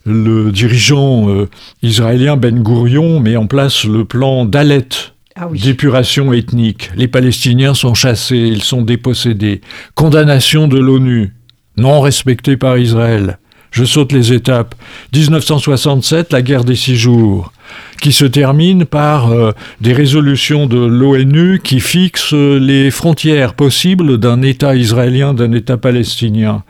le 0.06 0.52
dirigeant 0.52 1.46
israélien 1.82 2.36
Ben 2.36 2.62
Gourion 2.62 3.20
met 3.20 3.36
en 3.36 3.46
place 3.46 3.84
le 3.84 4.04
plan 4.04 4.44
Dalet, 4.44 4.88
ah 5.36 5.48
d'épuration 5.52 6.32
ethnique. 6.32 6.90
Les 6.94 7.08
Palestiniens 7.08 7.74
sont 7.74 7.94
chassés, 7.94 8.36
ils 8.36 8.62
sont 8.62 8.82
dépossédés. 8.82 9.60
Condamnation 9.96 10.68
de 10.68 10.78
l'ONU, 10.78 11.34
non 11.76 12.00
respectée 12.00 12.56
par 12.56 12.78
Israël. 12.78 13.38
Je 13.72 13.84
saute 13.84 14.12
les 14.12 14.32
étapes. 14.32 14.76
1967, 15.12 16.32
la 16.32 16.42
guerre 16.42 16.62
des 16.62 16.76
six 16.76 16.94
jours, 16.94 17.52
qui 18.00 18.12
se 18.12 18.24
termine 18.24 18.84
par 18.84 19.32
euh, 19.32 19.52
des 19.80 19.92
résolutions 19.92 20.66
de 20.66 20.78
l'ONU 20.78 21.60
qui 21.62 21.80
fixent 21.80 22.32
les 22.32 22.90
frontières 22.90 23.54
possibles 23.54 24.18
d'un 24.18 24.42
État 24.42 24.74
israélien, 24.76 25.34
d'un 25.34 25.52
État 25.52 25.76
palestinien. 25.76 26.62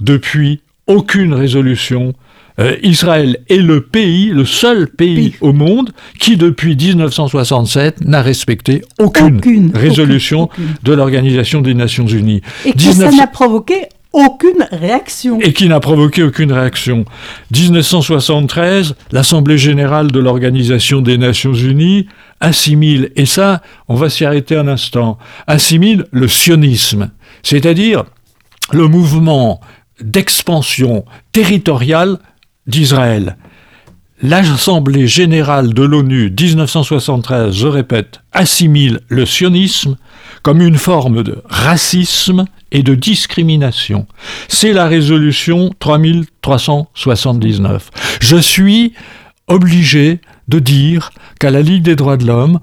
Depuis, 0.00 0.60
aucune 0.86 1.34
résolution 1.34 2.14
euh, 2.58 2.76
Israël 2.82 3.38
est 3.50 3.56
le 3.56 3.82
pays, 3.82 4.28
le 4.28 4.46
seul 4.46 4.88
pays 4.88 5.34
au 5.42 5.52
monde 5.52 5.92
qui, 6.18 6.36
depuis 6.36 6.74
1967, 6.74 8.00
n'a 8.02 8.22
respecté 8.22 8.82
aucune, 8.98 9.72
résolution 9.74 10.48
de 10.82 10.92
l'Organisation 10.94 11.60
des 11.60 11.74
Nations 11.74 12.06
Unies. 12.06 12.40
Et 12.64 12.72
que 12.72 12.80
ça 12.80 13.10
n'a 13.10 13.26
provoqué 13.26 13.88
aucune 14.12 14.66
réaction. 14.72 15.40
Et 15.40 15.52
qui 15.52 15.68
n'a 15.68 15.80
provoqué 15.80 16.22
aucune 16.22 16.52
réaction. 16.52 17.04
1973, 17.50 18.94
l'Assemblée 19.12 19.58
générale 19.58 20.10
de 20.10 20.18
l'Organisation 20.18 21.00
des 21.00 21.18
Nations 21.18 21.52
Unies 21.52 22.06
assimile, 22.40 23.12
et 23.16 23.26
ça, 23.26 23.62
on 23.88 23.94
va 23.94 24.08
s'y 24.10 24.24
arrêter 24.24 24.56
un 24.56 24.68
instant, 24.68 25.18
assimile 25.46 26.06
le 26.10 26.28
sionisme, 26.28 27.10
c'est-à-dire 27.42 28.04
le 28.72 28.88
mouvement 28.88 29.60
d'expansion 30.00 31.04
territoriale 31.32 32.18
d'Israël. 32.66 33.36
L'Assemblée 34.22 35.06
générale 35.06 35.74
de 35.74 35.82
l'ONU 35.82 36.30
1973, 36.30 37.54
je 37.54 37.66
répète, 37.66 38.22
assimile 38.32 39.00
le 39.08 39.26
sionisme 39.26 39.98
comme 40.42 40.62
une 40.62 40.78
forme 40.78 41.22
de 41.22 41.42
racisme 41.50 42.46
et 42.72 42.82
de 42.82 42.94
discrimination. 42.94 44.06
C'est 44.48 44.72
la 44.72 44.86
résolution 44.86 45.70
3379. 45.80 47.90
Je 48.20 48.38
suis 48.38 48.94
obligé 49.48 50.22
de 50.48 50.60
dire 50.60 51.10
qu'à 51.38 51.50
la 51.50 51.60
Ligue 51.60 51.82
des 51.82 51.96
droits 51.96 52.16
de 52.16 52.24
l'homme, 52.24 52.60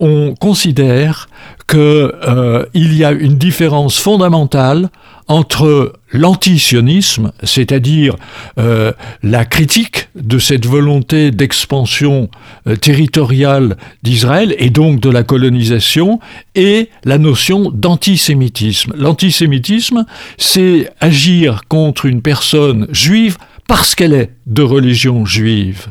on 0.00 0.34
considère 0.34 1.28
qu'il 1.68 1.78
euh, 1.78 2.66
y 2.74 3.04
a 3.04 3.12
une 3.12 3.38
différence 3.38 3.96
fondamentale 3.98 4.90
entre 5.28 5.94
l'antisionisme, 6.12 7.32
c'est-à-dire 7.42 8.16
euh, 8.58 8.92
la 9.22 9.44
critique 9.44 10.08
de 10.14 10.38
cette 10.38 10.66
volonté 10.66 11.30
d'expansion 11.30 12.30
euh, 12.66 12.76
territoriale 12.76 13.76
d'Israël 14.02 14.54
et 14.58 14.70
donc 14.70 15.00
de 15.00 15.10
la 15.10 15.24
colonisation, 15.24 16.20
et 16.54 16.90
la 17.04 17.18
notion 17.18 17.70
d'antisémitisme. 17.70 18.92
L'antisémitisme, 18.96 20.06
c'est 20.38 20.90
agir 21.00 21.62
contre 21.68 22.06
une 22.06 22.22
personne 22.22 22.86
juive 22.90 23.36
parce 23.66 23.94
qu'elle 23.94 24.12
est 24.12 24.30
de 24.46 24.62
religion 24.62 25.26
juive. 25.26 25.88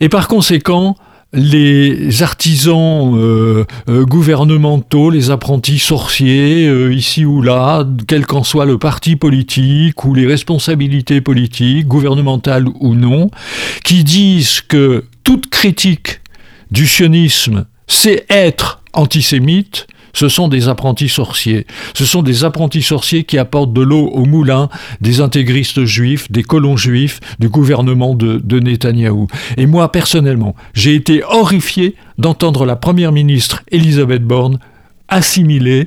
Et 0.00 0.08
par 0.08 0.28
conséquent, 0.28 0.96
les 1.34 2.22
artisans 2.22 3.16
euh, 3.16 3.64
euh, 3.88 4.04
gouvernementaux, 4.04 5.10
les 5.10 5.30
apprentis 5.30 5.78
sorciers, 5.78 6.66
euh, 6.66 6.94
ici 6.94 7.24
ou 7.24 7.42
là, 7.42 7.86
quel 8.06 8.24
qu'en 8.24 8.44
soit 8.44 8.66
le 8.66 8.78
parti 8.78 9.16
politique 9.16 10.04
ou 10.04 10.14
les 10.14 10.26
responsabilités 10.26 11.20
politiques, 11.20 11.86
gouvernementales 11.86 12.66
ou 12.80 12.94
non, 12.94 13.30
qui 13.84 14.04
disent 14.04 14.60
que 14.60 15.04
toute 15.24 15.50
critique 15.50 16.20
du 16.70 16.86
sionisme, 16.86 17.66
c'est 17.88 18.24
être 18.30 18.82
antisémite, 18.92 19.86
ce 20.14 20.28
sont 20.28 20.48
des 20.48 20.68
apprentis 20.68 21.10
sorciers. 21.10 21.66
Ce 21.92 22.06
sont 22.06 22.22
des 22.22 22.44
apprentis 22.44 22.82
sorciers 22.82 23.24
qui 23.24 23.36
apportent 23.36 23.72
de 23.72 23.82
l'eau 23.82 24.06
au 24.06 24.24
moulin 24.24 24.70
des 25.00 25.20
intégristes 25.20 25.84
juifs, 25.84 26.30
des 26.30 26.42
colons 26.42 26.76
juifs, 26.76 27.20
du 27.38 27.48
gouvernement 27.48 28.14
de, 28.14 28.40
de 28.42 28.60
Netanyahou. 28.60 29.26
Et 29.58 29.66
moi, 29.66 29.92
personnellement, 29.92 30.54
j'ai 30.72 30.94
été 30.94 31.22
horrifié 31.24 31.96
d'entendre 32.16 32.64
la 32.64 32.76
première 32.76 33.12
ministre 33.12 33.62
Elisabeth 33.70 34.22
Borne 34.24 34.58
assimiler 35.08 35.84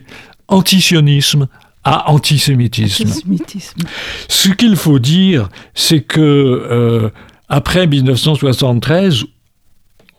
antisionisme 0.48 1.48
à 1.84 2.12
antisémitisme. 2.12 3.08
Antisémitisme. 3.08 3.82
Ce 4.28 4.50
qu'il 4.50 4.76
faut 4.76 5.00
dire, 5.00 5.50
c'est 5.74 6.02
que 6.02 6.20
euh, 6.22 7.10
après 7.50 7.88
1973, 7.88 9.26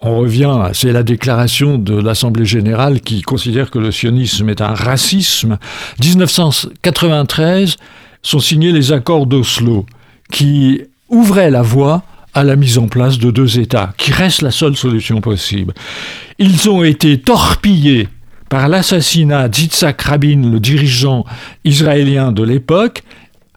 on 0.01 0.19
revient, 0.19 0.71
c'est 0.75 0.93
la 0.93 1.03
déclaration 1.03 1.77
de 1.77 1.95
l'Assemblée 2.01 2.45
générale 2.45 3.01
qui 3.01 3.23
considère 3.23 3.71
que 3.71 3.79
le 3.79 3.91
sionisme 3.91 4.49
est 4.49 4.61
un 4.61 4.75
racisme. 4.75 5.59
1993 6.01 7.77
sont 8.23 8.39
signés 8.39 8.73
les 8.73 8.93
accords 8.93 9.27
d'Oslo 9.27 9.87
qui 10.31 10.83
ouvraient 11.09 11.51
la 11.51 11.63
voie 11.63 12.05
à 12.35 12.45
la 12.45 12.57
mise 12.57 12.79
en 12.79 12.87
place 12.87 13.19
de 13.19 13.31
deux 13.31 13.59
États, 13.59 13.93
qui 13.97 14.13
reste 14.13 14.43
la 14.43 14.51
seule 14.51 14.77
solution 14.77 15.21
possible. 15.21 15.75
Ils 16.39 16.71
ont 16.71 16.85
été 16.85 17.19
torpillés 17.19 18.09
par 18.49 18.69
l'assassinat 18.69 19.49
d'Yitzhak 19.49 20.01
Rabin, 20.03 20.51
le 20.51 20.61
dirigeant 20.61 21.25
israélien 21.65 22.33
de 22.33 22.43
l'époque, 22.43 23.03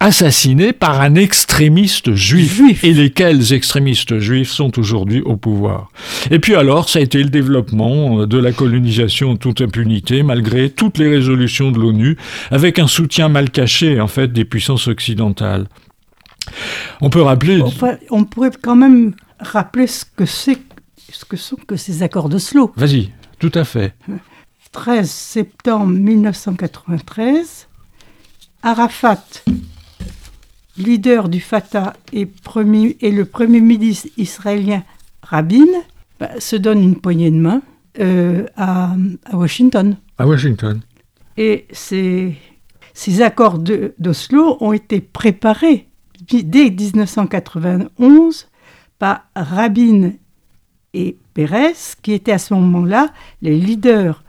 assassiné 0.02 0.74
par 0.74 1.00
un 1.00 1.14
extrémiste 1.14 2.16
juif, 2.16 2.56
Juif. 2.56 2.84
et 2.84 2.92
lesquels 2.92 3.54
extrémistes 3.54 4.18
juifs 4.18 4.50
sont 4.50 4.80
aujourd'hui 4.80 5.22
au 5.22 5.38
pouvoir. 5.38 5.92
Et 6.32 6.40
puis 6.40 6.56
alors, 6.56 6.90
ça 6.90 6.98
a 6.98 7.04
été 7.04 7.22
le 7.22 7.30
développement 7.30 8.22
euh, 8.22 8.26
de 8.26 8.40
la 8.40 8.52
colonisation 8.52 9.32
en 9.32 9.36
toute 9.36 9.62
impunité, 9.62 10.24
malgré 10.24 10.72
toutes 10.72 10.98
les 10.98 11.08
résolutions 11.08 11.72
de 11.72 11.80
l'ONU, 11.80 12.18
avec 12.50 12.80
un 12.80 12.88
soutien 12.88 13.30
mal 13.30 13.52
caché, 13.52 14.02
en 14.02 14.08
fait, 14.08 14.34
des 14.34 14.44
puissances 14.44 14.88
occidentales. 14.88 15.68
On 17.00 17.12
peut 17.12 17.22
rappeler... 17.22 17.62
Enfin, 17.62 17.98
on 18.10 18.24
pourrait 18.24 18.50
quand 18.60 18.76
même 18.76 19.14
rappeler 19.40 19.86
ce 19.86 20.04
que 20.04 20.26
c'est, 20.26 20.58
ce 21.12 21.26
que 21.26 21.38
sont 21.38 21.58
que 21.68 21.76
ces 21.76 22.02
accords 22.02 22.28
d'Oslo. 22.28 22.74
Vas-y, 22.76 23.12
tout 23.38 23.52
à 23.54 23.64
fait. 23.64 23.94
13 24.72 25.08
septembre 25.08 25.86
1993, 25.88 27.68
Arafat, 28.64 29.44
leader 30.78 31.30
du 31.30 31.40
Fatah 31.40 31.94
et, 32.14 32.26
premier- 32.26 32.98
et 33.02 33.12
le 33.12 33.26
premier 33.26 33.62
ministre 33.62 34.08
israélien 34.18 34.84
Rabin, 35.24 35.66
bah, 36.20 36.30
se 36.40 36.56
donne 36.56 36.82
une 36.82 36.96
poignée 36.96 37.32
de 37.32 37.38
main 37.38 37.62
euh, 38.00 38.46
à, 38.56 38.96
à 39.26 39.38
Washington. 39.38 39.98
À 40.18 40.26
Washington. 40.28 40.80
Et 41.38 41.66
ces, 41.72 42.36
ces 42.94 43.22
accords 43.22 43.60
d'Oslo 43.60 44.58
ont 44.60 44.74
été 44.74 45.02
préparés 45.02 45.88
dès 46.30 46.70
1991 46.70 48.48
par 49.00 49.22
Rabin 49.36 50.12
et 50.94 51.18
Pérez, 51.34 51.74
qui 52.02 52.12
étaient 52.14 52.34
à 52.34 52.38
ce 52.38 52.54
moment-là 52.54 53.12
les 53.42 53.58
leaders 53.58 54.24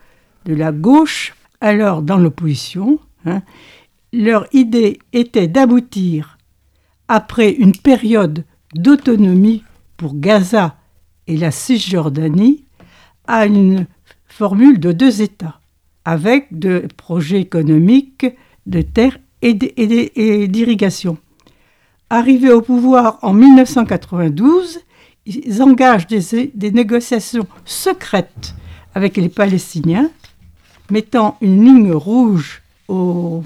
de 0.44 0.54
la 0.54 0.72
gauche, 0.72 1.34
alors 1.60 2.02
dans 2.02 2.16
l'opposition. 2.18 2.98
hein. 3.26 3.42
Leur 4.12 4.46
idée 4.52 4.98
était 5.14 5.48
d'aboutir, 5.48 6.36
après 7.08 7.50
une 7.50 7.72
période 7.72 8.44
d'autonomie 8.74 9.64
pour 9.96 10.18
Gaza 10.18 10.76
et 11.26 11.38
la 11.38 11.50
Cisjordanie, 11.50 12.64
à 13.26 13.46
une 13.46 13.86
formule 14.26 14.78
de 14.78 14.92
deux 14.92 15.22
États, 15.22 15.60
avec 16.04 16.58
de 16.58 16.86
projets 16.98 17.40
économiques, 17.40 18.26
de 18.66 18.82
terre 18.82 19.18
et 19.40 19.54
d'irrigation. 19.54 21.16
Arrivés 22.10 22.52
au 22.52 22.60
pouvoir 22.60 23.18
en 23.22 23.32
1992, 23.32 24.80
ils 25.24 25.62
engagent 25.62 26.06
des, 26.06 26.50
des 26.54 26.70
négociations 26.70 27.46
secrètes 27.64 28.54
avec 28.94 29.16
les 29.16 29.30
Palestiniens, 29.30 30.10
mettant 30.90 31.38
une 31.40 31.64
ligne 31.64 31.92
rouge 31.92 32.62
au 32.88 33.42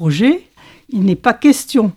projet. 0.00 0.40
Il 0.88 1.02
n'est 1.02 1.14
pas 1.14 1.34
question 1.34 1.92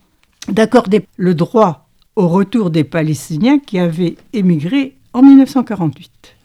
d'accorder 0.49 1.05
le 1.15 1.33
droit 1.33 1.87
au 2.17 2.27
retour 2.27 2.69
des 2.69 2.83
Palestiniens 2.83 3.59
qui 3.59 3.79
avaient 3.79 4.17
émigré 4.33 4.97
en 5.13 5.21
1948. 5.21 6.35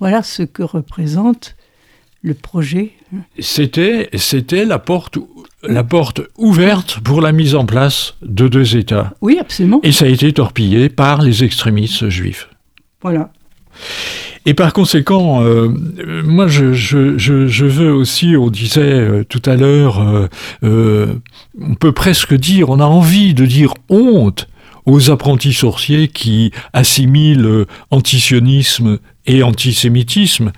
Voilà 0.00 0.22
ce 0.22 0.42
que 0.44 0.62
représente 0.62 1.56
le 2.22 2.32
projet. 2.32 2.92
C'était, 3.38 4.08
c'était 4.14 4.64
la 4.64 4.78
porte, 4.78 5.18
la 5.62 5.84
porte 5.84 6.22
ouverte 6.38 7.00
pour 7.00 7.20
la 7.20 7.32
mise 7.32 7.54
en 7.54 7.66
place 7.66 8.14
de 8.22 8.48
deux 8.48 8.78
États. 8.78 9.12
Oui, 9.20 9.36
absolument. 9.38 9.80
Et 9.82 9.92
ça 9.92 10.06
a 10.06 10.08
été 10.08 10.32
torpillé 10.32 10.88
par 10.88 11.20
les 11.20 11.44
extrémistes 11.44 12.08
juifs. 12.08 12.48
Voilà. 13.02 13.30
Et 14.48 14.54
par 14.54 14.72
conséquent, 14.72 15.42
euh, 15.42 15.68
moi, 16.24 16.46
je, 16.48 17.64
veux 17.66 17.92
aussi, 17.92 18.34
on 18.34 18.48
disait 18.48 18.80
euh, 18.80 19.24
tout 19.28 19.42
à 19.44 19.56
l'heure, 19.56 20.28
euh, 20.62 21.06
on 21.60 21.74
peut 21.74 21.92
presque 21.92 22.34
dire, 22.34 22.70
on 22.70 22.80
a 22.80 22.86
envie 22.86 23.34
de 23.34 23.44
dire 23.44 23.74
honte 23.90 24.48
aux 24.86 25.10
apprentis 25.10 25.52
sorciers 25.52 26.08
qui 26.08 26.50
assimilent 26.72 27.66
antisionisme 27.90 28.98
et 29.26 29.42
antisémitisme. 29.42 30.52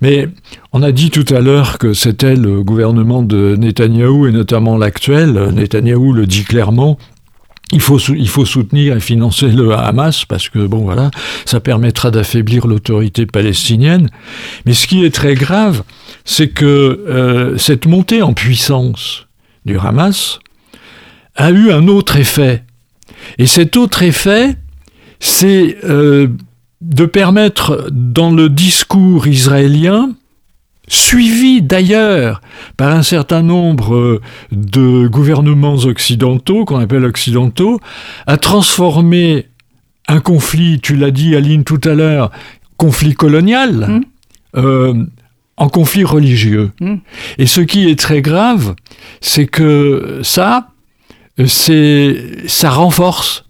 Mais 0.00 0.28
on 0.72 0.82
a 0.82 0.90
dit 0.90 1.10
tout 1.10 1.32
à 1.32 1.38
l'heure 1.38 1.78
que 1.78 1.92
c'était 1.92 2.34
le 2.34 2.64
gouvernement 2.64 3.22
de 3.22 3.54
Netanyahou 3.56 4.26
et 4.26 4.32
notamment 4.32 4.76
l'actuel. 4.76 5.50
Netanyahou 5.54 6.12
le 6.12 6.26
dit 6.26 6.42
clairement. 6.42 6.98
Il 7.72 7.80
faut, 7.80 7.98
il 7.98 8.28
faut 8.28 8.44
soutenir 8.44 8.96
et 8.96 9.00
financer 9.00 9.48
le 9.48 9.72
Hamas 9.72 10.24
parce 10.24 10.48
que, 10.48 10.66
bon, 10.66 10.84
voilà, 10.84 11.10
ça 11.44 11.58
permettra 11.58 12.12
d'affaiblir 12.12 12.68
l'autorité 12.68 13.26
palestinienne. 13.26 14.08
Mais 14.66 14.72
ce 14.72 14.86
qui 14.86 15.04
est 15.04 15.12
très 15.12 15.34
grave, 15.34 15.82
c'est 16.24 16.48
que 16.48 16.64
euh, 16.64 17.58
cette 17.58 17.86
montée 17.86 18.22
en 18.22 18.34
puissance 18.34 19.26
du 19.64 19.78
Hamas 19.78 20.38
a 21.34 21.50
eu 21.50 21.72
un 21.72 21.88
autre 21.88 22.16
effet. 22.16 22.62
Et 23.38 23.46
cet 23.46 23.76
autre 23.76 24.02
effet, 24.04 24.56
c'est 25.18 25.78
euh, 25.84 26.28
de 26.80 27.06
permettre 27.06 27.88
dans 27.90 28.30
le 28.30 28.48
discours 28.48 29.26
israélien, 29.26 30.10
suivi 30.88 31.62
d'ailleurs 31.62 32.40
par 32.76 32.92
un 32.94 33.02
certain 33.02 33.42
nombre 33.42 33.94
euh, 33.94 34.20
de 34.52 35.08
gouvernements 35.08 35.74
occidentaux, 35.74 36.64
qu'on 36.64 36.78
appelle 36.78 37.04
occidentaux, 37.04 37.80
à 38.26 38.36
transformer 38.36 39.46
un 40.08 40.20
conflit, 40.20 40.80
tu 40.80 40.96
l'as 40.96 41.10
dit 41.10 41.34
Aline 41.34 41.64
tout 41.64 41.80
à 41.84 41.94
l'heure, 41.94 42.30
conflit 42.76 43.14
colonial, 43.14 43.86
Mm. 43.88 44.00
euh, 44.56 45.04
en 45.56 45.68
conflit 45.68 46.04
religieux. 46.04 46.70
Mm. 46.80 46.96
Et 47.38 47.46
ce 47.46 47.60
qui 47.60 47.88
est 47.88 47.98
très 47.98 48.22
grave, 48.22 48.74
c'est 49.20 49.46
que 49.46 50.20
ça, 50.22 50.68
c'est, 51.46 52.46
ça 52.46 52.70
renforce 52.70 53.44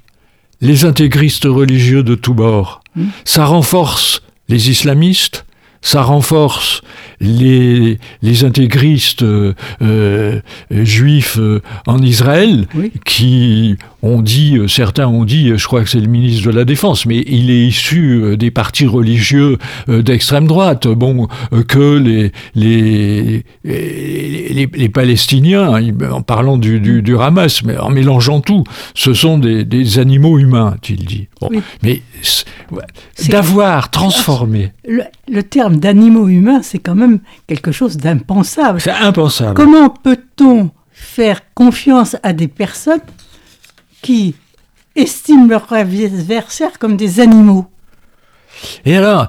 les 0.60 0.84
intégristes 0.84 1.44
religieux 1.44 2.02
de 2.02 2.14
tous 2.14 2.34
bords. 2.34 2.82
Mm. 2.94 3.06
Ça 3.24 3.44
renforce 3.44 4.22
les 4.48 4.70
islamistes, 4.70 5.45
ça 5.86 6.02
renforce 6.02 6.80
les, 7.20 7.98
les 8.20 8.44
intégristes 8.44 9.22
euh, 9.22 9.54
euh, 9.82 10.40
juifs 10.70 11.38
euh, 11.38 11.60
en 11.86 11.98
Israël, 12.02 12.66
Oui. 12.74 12.90
qui 13.04 13.76
ont 14.02 14.20
dit, 14.20 14.58
certains 14.68 15.06
ont 15.06 15.24
dit, 15.24 15.52
je 15.56 15.64
crois 15.66 15.82
que 15.84 15.88
c'est 15.88 16.00
le 16.00 16.08
ministre 16.08 16.44
de 16.50 16.50
la 16.56 16.64
Défense, 16.64 17.06
mais 17.06 17.22
il 17.26 17.50
est 17.50 17.66
issu 17.68 18.36
des 18.36 18.50
partis 18.50 18.86
religieux 18.86 19.58
d'extrême 19.88 20.46
droite, 20.46 20.86
bon, 20.88 21.26
que 21.68 21.98
les, 21.98 22.32
les, 22.54 23.44
les, 23.64 24.48
les- 24.52 24.70
les 24.72 24.88
Palestiniens, 24.88 25.74
hein, 25.74 25.82
en 26.12 26.22
parlant 26.22 26.56
du, 26.56 26.78
du, 26.80 27.02
du 27.02 27.16
Hamas, 27.16 27.62
mais 27.64 27.76
en 27.78 27.90
mélangeant 27.90 28.40
tout, 28.40 28.64
ce 28.94 29.12
sont 29.14 29.38
des, 29.38 29.64
des 29.64 29.98
animaux 29.98 30.38
humains, 30.38 30.74
a-t-il 30.74 31.04
dit. 31.04 31.28
Bon, 31.40 31.48
Oui. 31.50 31.62
Mais 31.82 32.02
d'avoir 33.28 33.90
transformé, 33.90 34.72
Le, 34.86 35.02
le 35.28 35.42
terme 35.42 35.76
d'animaux 35.76 36.28
humains, 36.28 36.62
c'est 36.62 36.78
quand 36.78 36.94
même 36.94 37.20
quelque 37.46 37.72
chose 37.72 37.96
d'impensable. 37.96 38.80
c'est 38.80 38.90
impensable. 38.90 39.54
Comment 39.54 39.90
peut-on 39.90 40.70
faire 40.92 41.40
confiance 41.54 42.16
à 42.22 42.32
des 42.32 42.48
personnes 42.48 43.00
qui 44.02 44.34
estiment 44.94 45.46
leurs 45.46 45.70
adversaires 45.72 46.78
comme 46.78 46.96
des 46.96 47.20
animaux? 47.20 47.66
Et 48.86 48.96
alors, 48.96 49.26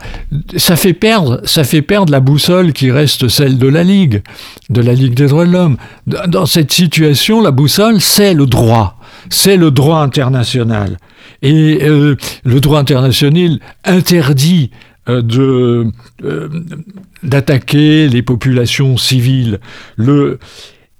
ça 0.56 0.78
fait 0.78 0.94
perdre, 0.94 1.42
ça 1.44 1.66
fait 1.66 1.82
perdre 1.82 2.14
la 2.14 2.22
boussole 2.22 2.72
qui 2.72 2.92
reste 2.92 3.28
celle 3.28 3.58
de 3.58 3.68
la 3.68 3.84
Ligue, 3.84 4.24
de 4.70 4.82
la 4.82 4.94
Ligue 4.94 5.16
des 5.16 5.28
droits 5.28 5.46
de 5.46 5.52
l'homme. 5.52 5.76
Dans 6.06 6.46
cette 6.46 6.72
situation, 6.72 7.42
la 7.42 7.52
boussole, 7.52 8.00
c'est 8.00 8.34
le 8.34 8.46
droit, 8.46 8.98
c'est 9.30 9.58
le 9.58 9.70
droit 9.72 10.00
international. 10.00 10.98
Et 11.42 11.80
euh, 11.84 12.16
le 12.44 12.60
droit 12.60 12.80
international 12.80 13.60
interdit 13.84 14.72
de 15.08 15.88
d'attaquer 17.24 18.10
les 18.10 18.22
populations 18.22 18.98
civiles. 18.98 19.60
Le, 19.96 20.38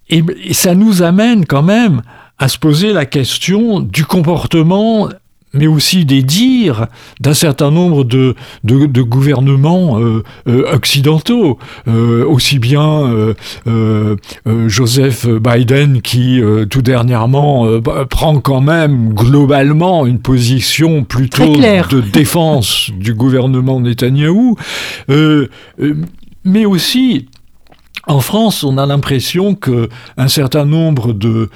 et 0.10 0.24
ça 0.54 0.76
nous 0.76 1.04
amène 1.04 1.46
quand 1.46 1.64
même 1.64 2.02
à 2.38 2.48
se 2.48 2.58
poser 2.58 2.94
la 2.94 3.06
question 3.06 3.82
du 3.82 4.06
comportement 4.06 5.10
mais 5.58 5.68
aussi 5.68 6.06
des 6.06 6.22
dires 6.22 6.88
d'un 7.20 7.34
certain 7.34 7.72
nombre 7.72 8.04
de, 8.04 8.36
de, 8.64 9.02
gouvernements 9.02 10.00
euh, 10.00 10.24
euh, 10.48 10.74
occidentaux, 10.74 11.58
euh, 11.88 12.26
aussi 12.26 12.60
bien 12.60 12.78
Joseph 14.68 15.28
Biden 15.28 16.02
qui 16.02 16.42
tout 16.70 16.82
dernièrement 16.82 17.68
prend 18.10 18.40
quand 18.40 18.62
même 18.62 19.14
globalement 19.14 20.06
une 20.06 20.20
position 20.20 21.04
plutôt 21.04 21.56
de 21.56 22.02
défense 22.02 22.92
du 22.98 23.14
gouvernement 23.14 23.80
Netanyahou, 23.80 24.56
mais 26.44 26.66
aussi 26.66 27.28
en 28.08 28.22
France, 28.22 28.64
on 28.64 28.78
a 28.78 28.86
l'impression 28.86 29.54
que 29.54 29.90
un 30.16 30.30
certain 30.30 30.66
nombre 30.66 31.14
de, 31.14 31.50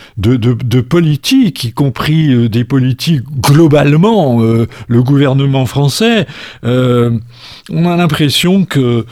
politiques, 0.82 1.64
y 1.64 1.72
compris 1.72 2.34
euh, 2.34 2.50
des 2.50 2.66
politiques 2.66 3.24
globalement, 3.40 4.42
euh, 4.42 4.68
le 4.88 5.02
gouvernement 5.02 5.66
français, 5.66 6.28
euh, 6.66 7.18
on 7.70 7.90
a 7.90 7.96
l'impression 7.96 8.66
que 8.66 9.06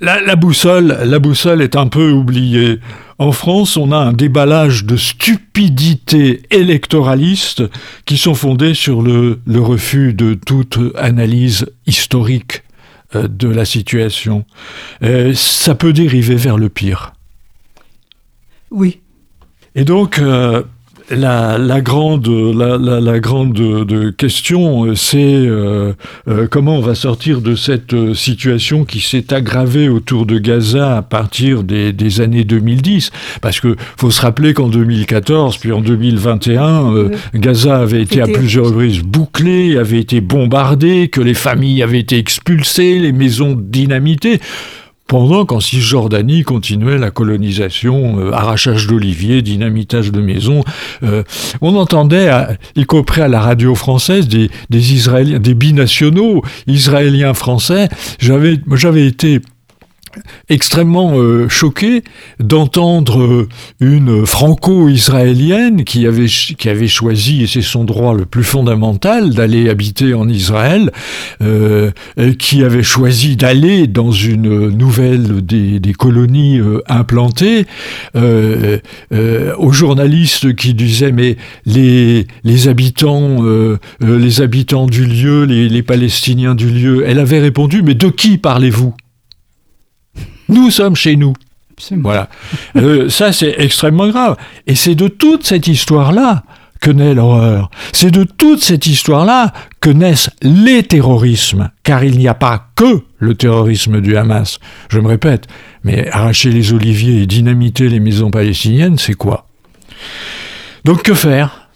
la, 0.00 0.36
boussole, 0.36 0.96
la 1.04 1.18
boussole 1.18 1.62
est 1.62 1.74
un 1.74 1.88
peu 1.88 2.12
oubliée. 2.12 2.78
En 3.18 3.32
France, 3.32 3.76
on 3.76 3.90
a 3.90 3.96
un 3.96 4.12
déballage 4.12 4.84
de 4.84 4.96
stupidités 4.96 6.42
électoralistes 6.50 7.64
qui 8.04 8.16
sont 8.16 8.34
fondées 8.34 8.74
sur 8.74 9.02
le, 9.02 9.40
refus 9.56 10.14
de 10.14 10.34
toute 10.34 10.78
analyse 10.96 11.66
historique 11.86 12.62
de 13.14 13.48
la 13.48 13.64
situation. 13.64 14.44
Euh, 15.02 15.32
ça 15.34 15.74
peut 15.74 15.92
dériver 15.92 16.36
vers 16.36 16.58
le 16.58 16.68
pire. 16.68 17.12
Oui. 18.70 19.00
Et 19.74 19.84
donc, 19.84 20.20
euh, 21.12 21.58
la, 21.58 21.80
grande, 21.80 22.28
la, 22.28 23.20
grande 23.20 23.58
question, 24.16 24.84
euh, 24.84 24.94
c'est 24.94 25.18
euh, 25.18 25.92
euh, 26.28 26.46
comment 26.50 26.76
on 26.76 26.80
va 26.80 26.94
sortir 26.94 27.40
de 27.40 27.54
cette 27.54 27.94
situation 28.14 28.84
qui 28.84 29.00
s'est 29.00 29.32
aggravée 29.32 29.88
autour 29.88 30.26
de 30.26 30.38
Gaza 30.38 30.98
à 30.98 31.02
partir 31.02 31.62
des, 31.62 32.20
années 32.20 32.44
2010. 32.44 33.10
Parce 33.40 33.60
que 33.60 33.76
faut 33.96 34.10
se 34.10 34.20
rappeler 34.20 34.54
qu'en 34.54 34.68
2014, 34.68 35.58
puis 35.58 35.72
en 35.72 35.80
2021, 35.80 37.10
Gaza 37.34 37.78
avait 37.78 38.02
été 38.02 38.20
à 38.20 38.26
plusieurs 38.26 38.66
reprises 38.66 39.02
bouclé, 39.02 39.76
avait 39.78 40.00
été 40.00 40.20
bombardé, 40.20 41.08
que 41.08 41.20
les 41.20 41.34
familles 41.34 41.82
avaient 41.82 42.00
été 42.00 42.18
expulsées, 42.18 42.98
les 42.98 43.12
maisons 43.12 43.56
dynamitées 43.58 44.40
pendant 45.08 45.44
qu'en 45.46 45.58
Cisjordanie 45.58 46.44
continuait 46.44 46.98
la 46.98 47.10
colonisation, 47.10 48.20
euh, 48.20 48.32
arrachage 48.32 48.86
d'oliviers, 48.86 49.42
dynamitage 49.42 50.12
de 50.12 50.20
maisons. 50.20 50.62
Euh, 51.02 51.24
on 51.60 51.74
entendait, 51.74 52.30
y 52.76 52.84
compris 52.84 53.22
à 53.22 53.28
la 53.28 53.40
radio 53.40 53.74
française, 53.74 54.28
des, 54.28 54.50
des 54.70 54.92
Israéliens, 54.92 55.40
des 55.40 55.54
binationaux 55.54 56.42
israéliens 56.66 57.34
français. 57.34 57.88
J'avais, 58.20 58.60
j'avais 58.74 59.06
été 59.06 59.40
extrêmement 60.48 61.18
euh, 61.18 61.48
choqué 61.48 62.02
d'entendre 62.40 63.22
euh, 63.22 63.48
une 63.80 64.26
franco-israélienne 64.26 65.84
qui 65.84 66.06
avait, 66.06 66.26
qui 66.26 66.68
avait 66.68 66.88
choisi, 66.88 67.42
et 67.42 67.46
c'est 67.46 67.62
son 67.62 67.84
droit 67.84 68.14
le 68.14 68.24
plus 68.24 68.44
fondamental, 68.44 69.30
d'aller 69.30 69.68
habiter 69.68 70.14
en 70.14 70.28
Israël, 70.28 70.90
euh, 71.42 71.90
qui 72.38 72.64
avait 72.64 72.82
choisi 72.82 73.36
d'aller 73.36 73.86
dans 73.86 74.10
une 74.12 74.68
nouvelle 74.70 75.42
des, 75.44 75.80
colonies 75.98 76.60
implantées, 76.86 77.66
aux 78.14 79.72
journalistes 79.72 80.54
qui 80.54 80.74
disaient 80.74 81.12
mais 81.12 81.36
les, 81.66 82.26
habitants, 82.68 83.38
les 84.00 84.40
habitants 84.40 84.86
du 84.86 85.06
lieu, 85.06 85.44
les 85.44 85.82
Palestiniens 85.82 86.54
du 86.54 86.70
lieu, 86.70 87.04
elle 87.06 87.18
avait 87.18 87.40
répondu 87.40 87.82
mais 87.82 87.94
de 87.94 88.08
qui 88.08 88.38
parlez-vous? 88.38 88.94
Nous 90.48 90.70
sommes 90.70 90.96
chez 90.96 91.16
nous. 91.16 91.34
Voilà. 91.92 92.28
Euh, 92.76 93.08
ça, 93.08 93.32
c'est 93.32 93.54
extrêmement 93.58 94.08
grave. 94.08 94.36
Et 94.66 94.74
c'est 94.74 94.94
de 94.94 95.08
toute 95.08 95.46
cette 95.46 95.68
histoire-là 95.68 96.42
que 96.80 96.90
naît 96.90 97.14
l'horreur. 97.14 97.70
C'est 97.92 98.10
de 98.10 98.24
toute 98.24 98.62
cette 98.62 98.86
histoire-là 98.86 99.52
que 99.80 99.90
naissent 99.90 100.30
les 100.42 100.82
terrorismes, 100.82 101.70
car 101.82 102.04
il 102.04 102.18
n'y 102.18 102.28
a 102.28 102.34
pas 102.34 102.68
que 102.76 103.02
le 103.18 103.34
terrorisme 103.34 104.00
du 104.00 104.16
Hamas. 104.16 104.58
Je 104.88 105.00
me 105.00 105.08
répète, 105.08 105.46
mais 105.84 106.08
arracher 106.10 106.50
les 106.50 106.72
oliviers 106.72 107.22
et 107.22 107.26
dynamiter 107.26 107.88
les 107.88 108.00
maisons 108.00 108.30
palestiniennes, 108.30 108.98
c'est 108.98 109.14
quoi? 109.14 109.46
Donc 110.84 111.02
que 111.02 111.14
faire? 111.14 111.68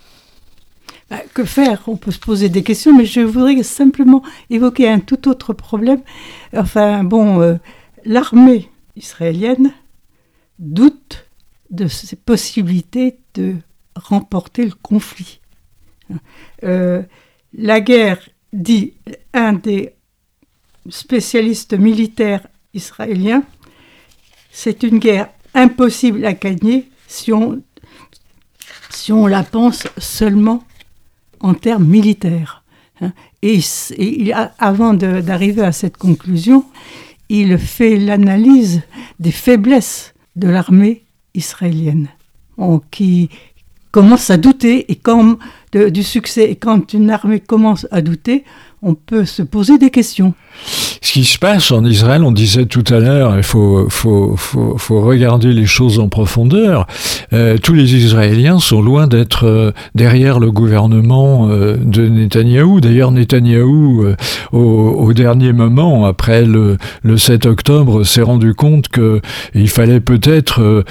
Bah, 1.10 1.18
que 1.34 1.44
faire? 1.44 1.80
On 1.88 1.96
peut 1.96 2.12
se 2.12 2.18
poser 2.18 2.48
des 2.48 2.62
questions, 2.62 2.96
mais 2.96 3.04
je 3.04 3.20
voudrais 3.20 3.62
simplement 3.62 4.22
évoquer 4.50 4.88
un 4.88 5.00
tout 5.00 5.28
autre 5.28 5.52
problème. 5.52 6.00
Enfin, 6.56 7.02
bon, 7.02 7.40
euh, 7.42 7.56
l'armée 8.04 8.70
israélienne 8.96 9.72
doute 10.58 11.26
de 11.70 11.86
ses 11.86 12.16
possibilités 12.16 13.18
de 13.34 13.56
remporter 13.94 14.64
le 14.64 14.74
conflit. 14.82 15.40
Euh, 16.62 17.02
la 17.54 17.80
guerre, 17.80 18.18
dit 18.52 18.94
un 19.32 19.54
des 19.54 19.94
spécialistes 20.88 21.72
militaires 21.72 22.46
israéliens, 22.74 23.44
c'est 24.50 24.82
une 24.82 24.98
guerre 24.98 25.30
impossible 25.54 26.24
à 26.26 26.34
gagner 26.34 26.90
si 27.06 27.32
on, 27.32 27.62
si 28.90 29.12
on 29.12 29.26
la 29.26 29.42
pense 29.42 29.86
seulement 29.96 30.64
en 31.40 31.54
termes 31.54 31.86
militaires. 31.86 32.62
Et, 33.42 33.58
et 33.96 34.32
avant 34.32 34.94
d'arriver 34.94 35.62
à 35.62 35.72
cette 35.72 35.96
conclusion, 35.96 36.64
il 37.32 37.56
fait 37.56 37.96
l'analyse 37.96 38.82
des 39.18 39.30
faiblesses 39.30 40.12
de 40.36 40.48
l'armée 40.48 41.04
israélienne, 41.34 42.08
qui 42.90 43.30
commence 43.90 44.28
à 44.28 44.36
douter 44.36 44.90
et 44.92 44.96
quand, 44.96 45.38
du 45.72 46.02
succès. 46.02 46.50
Et 46.50 46.56
quand 46.56 46.92
une 46.92 47.10
armée 47.10 47.40
commence 47.40 47.86
à 47.90 48.02
douter, 48.02 48.44
on 48.82 48.94
peut 48.94 49.24
se 49.24 49.42
poser 49.42 49.78
des 49.78 49.90
questions. 49.90 50.34
Ce 51.00 51.12
qui 51.12 51.24
se 51.24 51.38
passe 51.38 51.70
en 51.70 51.84
Israël, 51.84 52.22
on 52.24 52.32
disait 52.32 52.66
tout 52.66 52.84
à 52.88 52.98
l'heure, 52.98 53.36
il 53.36 53.42
faut, 53.42 53.86
faut, 53.88 54.34
faut, 54.36 54.76
faut, 54.76 55.00
regarder 55.00 55.52
les 55.52 55.66
choses 55.66 55.98
en 55.98 56.08
profondeur. 56.08 56.86
Euh, 57.32 57.58
tous 57.58 57.74
les 57.74 57.94
Israéliens 57.94 58.58
sont 58.58 58.82
loin 58.82 59.06
d'être 59.06 59.46
euh, 59.46 59.72
derrière 59.94 60.40
le 60.40 60.50
gouvernement 60.50 61.48
euh, 61.48 61.76
de 61.76 62.08
Netanyahou. 62.08 62.80
D'ailleurs, 62.80 63.12
Netanyahou, 63.12 64.14
au, 64.52 65.12
dernier 65.12 65.52
moment, 65.52 66.04
après 66.04 66.44
le, 66.44 66.76
le 67.02 67.18
7 67.18 67.46
octobre, 67.46 68.04
s'est 68.04 68.22
rendu 68.22 68.54
compte 68.54 68.88
qu'il 68.88 69.68
fallait 69.68 70.00
peut-être 70.00 70.84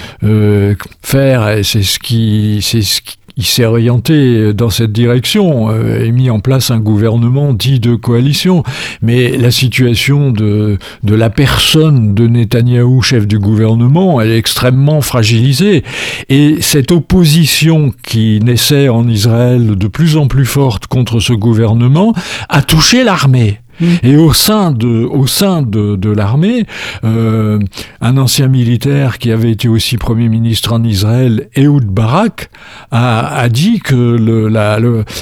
faire, 1.01 1.59
c'est 1.63 1.83
ce 1.83 1.99
qui, 1.99 2.59
c'est 2.61 2.81
ce 2.81 3.01
qui 3.01 3.17
il 3.37 3.45
s'est 3.45 3.65
orienté 3.65 4.53
dans 4.53 4.69
cette 4.69 4.91
direction 4.91 5.69
euh, 5.69 6.03
et 6.03 6.11
mis 6.11 6.29
en 6.29 6.39
place 6.39 6.71
un 6.71 6.79
gouvernement 6.79 7.53
dit 7.53 7.79
de 7.79 7.95
coalition. 7.95 8.63
Mais 9.01 9.37
la 9.37 9.51
situation 9.51 10.31
de, 10.31 10.77
de 11.03 11.15
la 11.15 11.29
personne 11.29 12.13
de 12.13 12.27
Netanyahou, 12.27 13.01
chef 13.01 13.27
du 13.27 13.39
gouvernement, 13.39 14.21
est 14.21 14.37
extrêmement 14.37 15.01
fragilisée. 15.01 15.83
Et 16.29 16.57
cette 16.61 16.91
opposition 16.91 17.93
qui 18.03 18.39
naissait 18.43 18.89
en 18.89 19.07
Israël 19.07 19.75
de 19.75 19.87
plus 19.87 20.17
en 20.17 20.27
plus 20.27 20.45
forte 20.45 20.87
contre 20.87 21.19
ce 21.19 21.33
gouvernement 21.33 22.13
a 22.49 22.61
touché 22.61 23.03
l'armée. 23.03 23.59
Mm. 23.81 23.85
Et 24.03 24.15
au 24.15 24.31
sein 24.33 24.71
de, 24.71 24.87
au 24.87 25.27
sein 25.27 25.61
de, 25.61 25.95
de 25.95 26.09
l'armée, 26.09 26.65
euh, 27.03 27.59
un 27.99 28.17
ancien 28.17 28.47
militaire 28.47 29.17
qui 29.17 29.31
avait 29.31 29.51
été 29.51 29.67
aussi 29.67 29.97
Premier 29.97 30.29
ministre 30.29 30.73
en 30.73 30.83
Israël, 30.83 31.49
Ehud 31.55 31.85
Barak, 31.85 32.49
a, 32.91 33.35
a 33.35 33.49
dit 33.49 33.79
que 33.79 33.95
la, 33.95 34.79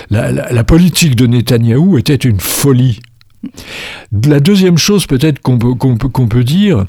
la, 0.10 0.64
politique 0.64 1.16
de 1.16 1.26
Netanyahou 1.26 1.98
était 1.98 2.16
une 2.16 2.40
folie. 2.40 3.00
La 4.26 4.40
deuxième 4.40 4.78
chose 4.78 5.08
peut-être 5.08 5.40
qu'on 5.40 5.58
peut, 5.58 5.76
peut, 5.76 6.28
peut 6.28 6.44
dire, 6.44 6.86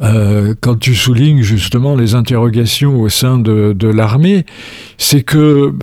euh, 0.00 0.54
quand 0.60 0.78
tu 0.78 0.94
soulignes 0.94 1.42
justement 1.42 1.94
les 1.96 2.14
interrogations 2.14 3.00
au 3.00 3.08
sein 3.08 3.38
de, 3.38 3.72
de 3.72 3.88
l'armée, 3.88 4.46
c'est 4.96 5.22
que 5.22 5.74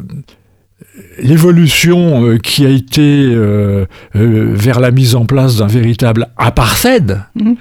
l'évolution 1.18 2.26
euh, 2.26 2.38
qui 2.38 2.66
a 2.66 2.70
été 2.70 3.02
euh, 3.02 3.86
euh, 4.16 4.52
vers 4.54 4.80
la 4.80 4.92
mise 4.92 5.16
en 5.16 5.26
place 5.26 5.58
d'un 5.58 5.68
véritable 5.68 6.30
apartheid, 6.38 7.22
mmh. 7.36 7.54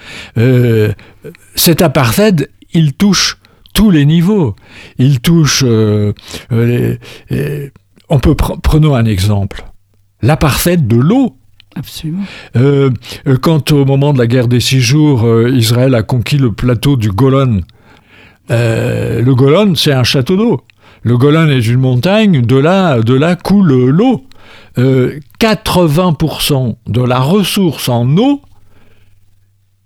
cet 1.54 1.82
apartheid, 1.82 2.48
il 2.72 2.94
touche 2.94 3.38
tous 3.72 3.90
les 3.90 4.04
niveaux. 4.04 4.54
Il 4.98 5.20
touche... 5.20 5.64
on 5.64 6.14
peut 6.50 8.34
prenons 8.62 8.94
un 8.94 9.04
exemple. 9.04 9.64
L'apartheid 10.22 10.86
de 10.86 10.96
l'eau. 10.96 11.36
Absolument. 11.76 12.22
Quand 13.42 13.72
au 13.72 13.84
moment 13.84 14.12
de 14.12 14.18
la 14.18 14.28
guerre 14.28 14.46
des 14.46 14.60
six 14.60 14.80
jours, 14.80 15.28
Israël 15.48 15.96
a 15.96 16.04
conquis 16.04 16.38
le 16.38 16.52
plateau 16.52 16.96
du 16.96 17.10
Golan, 17.10 17.60
le 18.48 19.32
Golan, 19.32 19.74
c'est 19.74 19.92
un 19.92 20.04
château 20.04 20.36
d'eau. 20.36 20.60
Le 21.04 21.18
Golan 21.18 21.48
est 21.48 21.66
une 21.66 21.80
montagne, 21.80 22.40
de 22.40 22.56
là, 22.56 23.36
coule 23.36 23.90
l'eau. 23.90 24.26
Euh, 24.78 25.20
80% 25.38 26.76
de 26.86 27.02
la 27.02 27.20
ressource 27.20 27.90
en 27.90 28.16
eau 28.16 28.40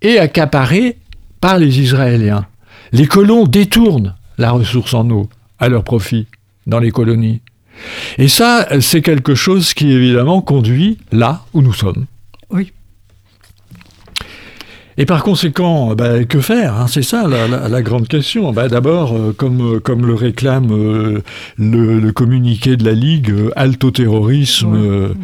est 0.00 0.18
accaparée 0.18 0.98
par 1.40 1.58
les 1.58 1.80
Israéliens. 1.80 2.46
Les 2.92 3.06
colons 3.06 3.44
détournent 3.44 4.14
la 4.38 4.52
ressource 4.52 4.94
en 4.94 5.10
eau 5.10 5.28
à 5.58 5.68
leur 5.68 5.82
profit 5.82 6.28
dans 6.68 6.78
les 6.78 6.92
colonies. 6.92 7.40
Et 8.16 8.28
ça, 8.28 8.68
c'est 8.80 9.02
quelque 9.02 9.34
chose 9.34 9.74
qui 9.74 9.90
évidemment 9.90 10.40
conduit 10.40 10.98
là 11.10 11.42
où 11.52 11.62
nous 11.62 11.74
sommes. 11.74 12.06
Et 15.00 15.06
par 15.06 15.22
conséquent, 15.22 15.94
bah, 15.94 16.24
que 16.24 16.40
faire 16.40 16.74
hein? 16.74 16.86
C'est 16.88 17.02
ça 17.02 17.26
la, 17.26 17.48
la, 17.48 17.68
la, 17.68 17.82
grande 17.82 18.08
question. 18.08 18.52
Bah, 18.52 18.68
D'abord, 18.68 19.16
euh, 19.16 19.32
comme, 19.32 19.80
comme 19.80 20.04
le 20.04 20.14
réclame 20.14 20.72
euh, 20.72 21.22
le, 21.56 22.00
le, 22.00 22.12
communiqué 22.12 22.76
de 22.76 22.84
la 22.84 22.92
Ligue, 22.92 23.30
euh, 23.30 23.50
halte 23.56 23.84
au 23.84 23.90
terrorisme. 23.90 25.14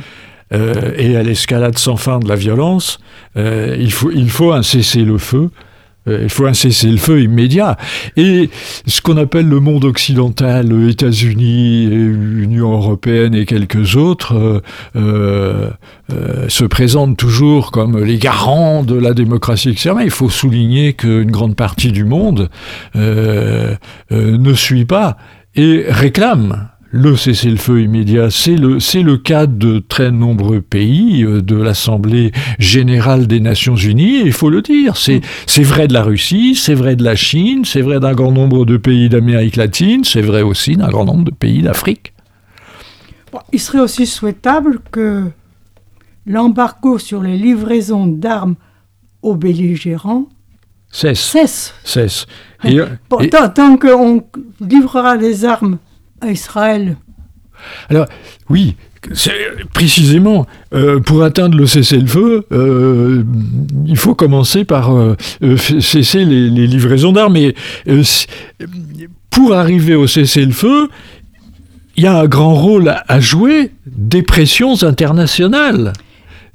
Euh, 0.52 0.92
et 0.96 1.16
à 1.16 1.22
l'escalade 1.22 1.78
sans 1.78 1.96
fin 1.96 2.18
de 2.20 2.28
la 2.28 2.36
violence, 2.36 2.98
euh, 3.36 3.76
il, 3.78 3.92
faut, 3.92 4.10
il 4.10 4.30
faut 4.30 4.52
un 4.52 4.62
cessez-le-feu 4.62 5.50
euh, 5.50 5.73
il 6.06 6.28
faut 6.28 6.46
un 6.46 6.54
cessez-le-feu 6.54 7.22
immédiat. 7.22 7.76
Et 8.16 8.50
ce 8.86 9.00
qu'on 9.00 9.16
appelle 9.16 9.48
le 9.48 9.60
monde 9.60 9.84
occidental, 9.84 10.72
États-Unis, 10.88 11.84
Union 11.84 12.72
européenne 12.72 13.34
et 13.34 13.46
quelques 13.46 13.96
autres, 13.96 14.62
euh, 14.96 15.70
euh, 16.12 16.48
se 16.48 16.64
présentent 16.64 17.16
toujours 17.16 17.70
comme 17.70 18.02
les 18.02 18.18
garants 18.18 18.82
de 18.82 18.94
la 18.94 19.14
démocratie, 19.14 19.70
etc. 19.70 19.94
Il 20.02 20.10
faut 20.10 20.28
souligner 20.28 20.92
qu'une 20.92 21.30
grande 21.30 21.56
partie 21.56 21.92
du 21.92 22.04
monde 22.04 22.50
euh, 22.96 23.76
ne 24.10 24.54
suit 24.54 24.84
pas 24.84 25.16
et 25.56 25.84
réclame 25.88 26.68
le 26.94 27.16
cessez-le-feu 27.16 27.82
immédiat, 27.82 28.30
c'est 28.30 28.54
le, 28.54 28.78
c'est 28.78 29.02
le 29.02 29.16
cas 29.16 29.46
de 29.46 29.80
très 29.80 30.12
nombreux 30.12 30.60
pays, 30.60 31.24
euh, 31.24 31.42
de 31.42 31.56
l'Assemblée 31.56 32.30
générale 32.60 33.26
des 33.26 33.40
Nations 33.40 33.74
Unies, 33.74 34.20
il 34.24 34.32
faut 34.32 34.48
le 34.48 34.62
dire. 34.62 34.96
C'est, 34.96 35.20
c'est 35.48 35.64
vrai 35.64 35.88
de 35.88 35.92
la 35.92 36.04
Russie, 36.04 36.54
c'est 36.54 36.74
vrai 36.74 36.94
de 36.94 37.02
la 37.02 37.16
Chine, 37.16 37.64
c'est 37.64 37.80
vrai 37.80 37.98
d'un 37.98 38.12
grand 38.12 38.30
nombre 38.30 38.64
de 38.64 38.76
pays 38.76 39.08
d'Amérique 39.08 39.56
latine, 39.56 40.04
c'est 40.04 40.22
vrai 40.22 40.42
aussi 40.42 40.76
d'un 40.76 40.88
grand 40.88 41.04
nombre 41.04 41.24
de 41.24 41.32
pays 41.32 41.62
d'Afrique. 41.62 42.12
Bon, 43.32 43.40
il 43.52 43.58
serait 43.58 43.80
aussi 43.80 44.06
souhaitable 44.06 44.78
que 44.92 45.24
l'embargo 46.26 47.00
sur 47.00 47.24
les 47.24 47.36
livraisons 47.36 48.06
d'armes 48.06 48.54
aux 49.20 49.34
belligérants 49.34 50.28
cesse. 50.92 51.18
Cesse. 51.18 51.74
cesse. 51.82 52.26
Et, 52.62 52.78
bon, 53.10 53.18
et... 53.18 53.30
Tant, 53.30 53.48
tant 53.48 53.76
qu'on 53.78 54.22
livrera 54.60 55.18
des 55.18 55.44
armes 55.44 55.78
Israël. 56.28 56.96
Alors, 57.88 58.06
oui, 58.50 58.76
précisément, 59.72 60.46
euh, 60.74 61.00
pour 61.00 61.22
atteindre 61.22 61.56
le 61.56 61.66
cessez-le-feu, 61.66 62.46
euh, 62.52 63.22
il 63.86 63.96
faut 63.96 64.14
commencer 64.14 64.64
par 64.64 64.94
euh, 64.94 65.16
cesser 65.80 66.24
les, 66.24 66.66
livraisons 66.66 67.12
d'armes. 67.12 67.36
Et 67.36 67.54
pour 69.30 69.54
arriver 69.54 69.94
au 69.94 70.06
cessez-le-feu, 70.06 70.88
il 71.96 72.04
y 72.04 72.06
a 72.06 72.18
un 72.18 72.26
grand 72.26 72.54
rôle 72.54 72.94
à 73.06 73.20
jouer 73.20 73.70
des 73.86 74.22
pressions 74.22 74.82
internationales. 74.82 75.92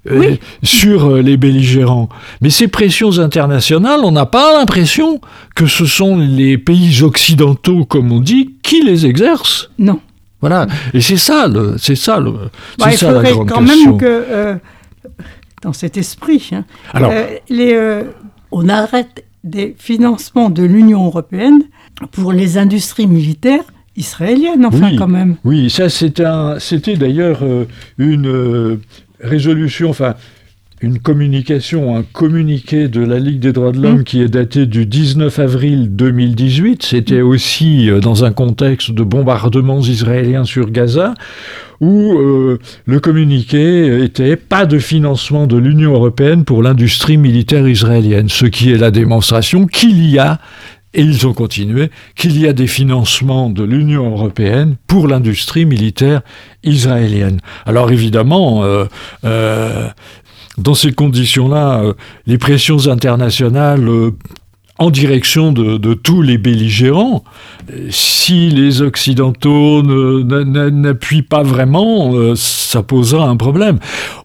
Oui. 0.10 0.26
Euh, 0.28 0.36
sur 0.64 1.18
les 1.18 1.36
belligérants. 1.38 2.10
Mais 2.42 2.50
ces 2.50 2.68
pressions 2.68 3.20
internationales, 3.20 4.00
on 4.04 4.12
n'a 4.12 4.26
pas 4.26 4.58
l'impression 4.58 5.20
que 5.56 5.66
ce 5.68 5.86
sont 5.86 6.18
les 6.18 6.58
pays 6.58 7.04
occidentaux, 7.04 7.86
comme 7.86 8.12
on 8.12 8.20
dit, 8.22 8.56
qui 8.64 8.82
les 8.84 9.06
exercent. 9.06 9.70
Non. 9.78 10.00
Voilà. 10.42 10.68
Et 10.94 11.02
c'est 11.02 11.18
ça, 11.18 11.48
c'est 11.78 11.96
ça, 11.96 12.20
le, 12.20 12.32
bah, 12.78 12.92
ça 12.92 13.12
la 13.12 13.30
grande 13.32 13.50
quand 13.50 13.66
question. 13.66 13.92
même 13.92 14.00
que, 14.00 14.06
euh, 14.06 14.56
dans 15.62 15.74
cet 15.74 15.98
esprit, 15.98 16.50
hein, 16.54 16.64
Alors, 16.94 17.12
euh, 17.14 17.26
les, 17.50 17.74
euh, 17.74 18.04
on 18.52 18.70
arrête 18.70 19.26
des 19.44 19.76
financements 19.78 20.50
de 20.50 20.64
l'Union 20.64 21.06
européenne 21.06 21.62
pour 22.12 22.32
les 22.32 22.58
industries 22.58 23.08
militaires 23.08 23.64
israéliennes, 23.96 24.66
enfin 24.66 24.92
oui, 24.92 24.96
quand 24.96 25.08
même. 25.08 25.36
Oui, 25.44 25.70
ça 25.70 25.90
c'était 25.90 26.96
d'ailleurs 26.96 27.40
euh, 27.44 27.66
une 27.98 28.80
résolution, 29.22 29.90
enfin 29.90 30.16
une 30.82 31.00
communication, 31.00 31.98
un 31.98 32.04
communiqué 32.04 32.88
de 32.88 33.02
la 33.02 33.20
Ligue 33.20 33.40
des 33.40 33.52
droits 33.52 33.74
de 33.74 33.82
l'homme 33.82 34.00
mmh. 34.00 34.04
qui 34.06 34.22
est 34.22 34.30
daté 34.30 34.66
du 34.66 34.86
19 34.86 35.38
avril 35.40 35.96
2018. 35.96 36.84
C'était 36.84 37.22
aussi 37.22 37.90
euh, 37.90 38.00
dans 38.00 38.24
un 38.24 38.32
contexte 38.32 38.92
de 38.92 39.04
bombardements 39.04 39.82
israéliens 39.82 40.46
sur 40.46 40.72
Gaza, 40.72 41.16
où 41.82 42.18
euh, 42.18 42.60
le 42.86 43.00
communiqué 43.02 44.04
était 44.04 44.38
pas 44.38 44.66
de 44.66 44.80
financement 44.80 45.48
de 45.48 45.58
l'Union 45.58 45.94
européenne 45.94 46.46
pour 46.46 46.64
l'industrie 46.64 47.18
militaire 47.18 47.68
israélienne, 47.68 48.30
ce 48.30 48.46
qui 48.46 48.72
est 48.72 48.78
la 48.78 48.92
démonstration 48.92 49.66
qu'il 49.66 50.10
y 50.10 50.18
a 50.18 50.40
et 50.94 51.02
ils 51.02 51.28
ont 51.28 51.34
continué, 51.34 51.92
qu'il 52.16 52.40
y 52.40 52.48
a 52.48 52.54
des 52.54 52.68
financements 52.68 53.50
de 53.50 53.64
l'Union 53.64 54.12
européenne 54.12 54.76
pour 54.88 55.08
l'industrie 55.08 55.66
militaire 55.66 56.22
israélienne. 56.64 57.40
Alors 57.66 57.92
évidemment, 57.92 58.64
euh, 58.64 58.86
euh, 59.24 59.88
dans 60.58 60.74
ces 60.74 60.92
conditions-là, 60.92 61.82
euh, 61.82 61.94
les 62.26 62.38
pressions 62.38 62.88
internationales 62.88 63.88
en 64.80 64.90
direction 64.90 65.52
de, 65.52 65.94
tous 65.94 66.22
les 66.22 66.38
belligérants, 66.38 67.26
si 67.90 68.50
les 68.50 68.82
Occidentaux 68.82 69.84
n'appuient 69.84 71.22
pas 71.22 71.44
vraiment, 71.44 72.34
ça 72.36 72.82
posera 72.82 73.28
un 73.28 73.36
problème. 73.36 73.80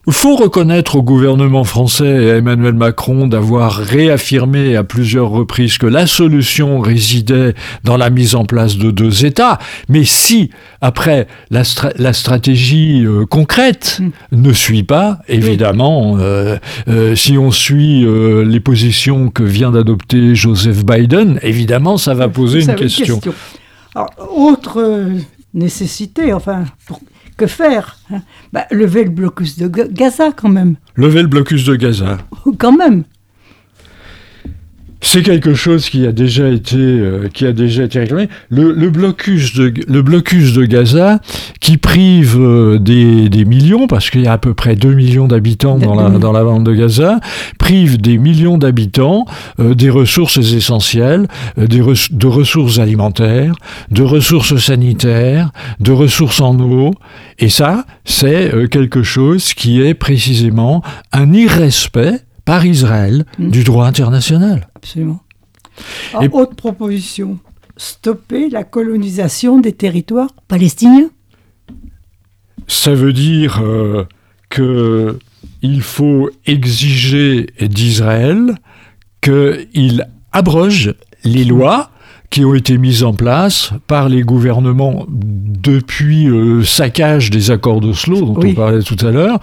Il 0.06 0.12
faut 0.12 0.36
reconnaître 0.36 0.96
au 0.96 1.02
gouvernement 1.02 1.64
français 1.64 2.24
et 2.24 2.30
à 2.32 2.36
Emmanuel 2.36 2.74
Macron 2.74 3.26
d'avoir 3.26 3.72
réaffirmé 3.76 4.76
à 4.76 4.84
plusieurs 4.84 5.30
reprises 5.30 5.78
que 5.78 5.86
la 5.86 6.06
solution 6.06 6.80
résidait 6.80 7.54
dans 7.84 7.96
la 7.96 8.10
mise 8.10 8.34
en 8.34 8.44
place 8.44 8.76
de 8.76 8.90
deux 8.90 9.24
États, 9.24 9.58
mais 9.88 10.04
si, 10.04 10.50
après, 10.82 11.26
la, 11.50 11.64
stra 11.64 11.88
la 11.96 12.12
stratégie 12.12 13.02
euh, 13.06 13.24
concrète 13.24 14.00
mmh. 14.00 14.36
ne 14.36 14.52
suit 14.52 14.82
pas, 14.82 15.20
évidemment, 15.26 16.16
euh, 16.18 16.58
euh, 16.88 17.14
si 17.14 17.38
on 17.38 17.50
suit 17.50 18.04
les 18.04 18.60
positions 18.60 19.30
que 19.30 19.42
vient 19.42 19.70
d'adopter 19.70 20.34
Joseph 20.34 20.84
Biden, 20.84 21.38
évidemment, 21.42 21.96
ça 21.96 22.12
va 22.12 22.28
poser 22.28 22.60
ça 22.60 22.72
une 22.72 22.78
question. 22.78 23.20
question. 23.20 23.34
Alors, 23.94 24.10
autre 24.36 25.08
nécessité, 25.54 26.32
enfin, 26.32 26.64
pour 26.86 27.00
que 27.36 27.46
faire 27.46 27.96
hein 28.10 28.22
bah, 28.52 28.66
Lever 28.70 29.04
le 29.04 29.10
blocus 29.10 29.58
de 29.58 29.68
Gaza, 29.68 30.32
quand 30.32 30.48
même. 30.48 30.76
Lever 30.96 31.22
le 31.22 31.28
blocus 31.28 31.64
de 31.64 31.76
Gaza. 31.76 32.18
quand 32.58 32.76
même. 32.76 33.04
C'est 35.06 35.22
quelque 35.22 35.52
chose 35.52 35.90
qui 35.90 36.06
a 36.06 36.12
déjà 36.12 36.48
été, 36.48 36.78
euh, 36.78 37.28
réclamé. 37.30 38.28
Le, 38.48 38.88
blocus 38.88 39.54
de, 39.54 39.72
le 39.86 40.00
blocus 40.00 40.54
de 40.54 40.64
Gaza, 40.64 41.20
qui 41.60 41.76
prive 41.76 42.36
euh, 42.40 42.78
des, 42.78 43.44
millions, 43.44 43.86
parce 43.86 44.08
qu'il 44.08 44.22
y 44.22 44.26
a 44.26 44.32
à 44.32 44.38
peu 44.38 44.54
près 44.54 44.76
2 44.76 44.94
millions 44.94 45.28
d'habitants 45.28 45.76
dans 45.76 45.94
la, 45.94 46.08
dans 46.08 46.32
bande 46.32 46.64
de 46.64 46.72
Gaza, 46.72 47.20
prive 47.58 48.00
des 48.00 48.16
millions 48.16 48.56
d'habitants 48.56 49.26
euh, 49.60 49.74
des 49.74 49.90
ressources 49.90 50.38
essentielles, 50.38 51.28
des 51.58 51.82
de 52.10 52.26
ressources 52.26 52.78
alimentaires, 52.78 53.54
de 53.90 54.02
ressources 54.02 54.56
sanitaires, 54.56 55.52
de 55.80 55.92
ressources 55.92 56.40
en 56.40 56.58
eau. 56.58 56.94
Et 57.38 57.50
ça, 57.50 57.84
c'est 58.06 58.50
quelque 58.70 59.02
chose 59.02 59.52
qui 59.52 59.82
est 59.82 59.94
précisément 59.94 60.82
un 61.12 61.32
irrespect 61.34 62.23
par 62.44 62.64
Israël 62.66 63.24
mmh. 63.38 63.48
du 63.50 63.64
droit 63.64 63.86
international. 63.86 64.68
Absolument. 64.74 65.20
Et... 66.20 66.28
Autre 66.28 66.54
proposition, 66.54 67.38
stopper 67.76 68.48
la 68.48 68.64
colonisation 68.64 69.58
des 69.58 69.72
territoires 69.72 70.30
palestiniens. 70.48 71.10
Ça 72.66 72.94
veut 72.94 73.12
dire 73.12 73.60
euh, 73.62 74.06
qu'il 74.50 75.82
faut 75.82 76.30
exiger 76.46 77.46
d'Israël 77.60 78.54
qu'il 79.20 80.06
abroge 80.32 80.94
les 81.24 81.44
lois 81.44 81.90
qui 82.30 82.44
ont 82.44 82.54
été 82.54 82.78
mises 82.78 83.04
en 83.04 83.12
place 83.12 83.72
par 83.86 84.08
les 84.08 84.22
gouvernements 84.22 85.06
depuis 85.08 86.24
le 86.24 86.60
euh, 86.60 86.64
saccage 86.64 87.30
des 87.30 87.50
accords 87.50 87.80
d'Oslo, 87.80 88.20
dont 88.20 88.40
oui. 88.40 88.50
on 88.50 88.54
parlait 88.54 88.82
tout 88.82 88.96
à 89.06 89.10
l'heure, 89.10 89.38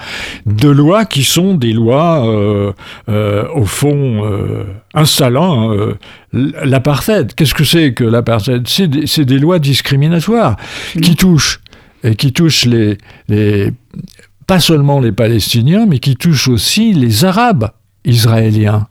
de 0.46 0.70
lois 0.70 1.06
qui 1.06 1.24
sont 1.24 1.56
des 1.56 1.74
lois, 1.74 2.28
euh, 2.28 2.74
euh, 3.10 3.48
au 3.56 3.66
fond, 3.66 4.26
euh, 4.26 4.66
installant 4.94 5.72
l'apartheid. 6.34 7.34
Qu'est-ce 7.34 7.54
que 7.54 7.64
c'est 7.64 7.94
que 7.94 8.04
l'apartheid? 8.04 8.68
C'est 8.68 8.88
des, 8.88 9.26
des, 9.26 9.40
lois 9.40 9.60
discriminatoires 9.60 10.58
qui 11.02 11.16
touchent, 11.16 11.62
et 12.04 12.16
qui 12.16 12.34
touchent 12.34 12.66
les, 12.66 12.98
les 13.30 13.72
pas 14.48 14.60
seulement 14.60 15.00
les 15.00 15.12
Palestiniens, 15.12 15.86
mais 15.86 16.00
qui 16.00 16.16
touche 16.16 16.48
aussi 16.50 16.94
les 16.94 17.24
Arabes 17.24 17.72
israéliens. 18.04 18.88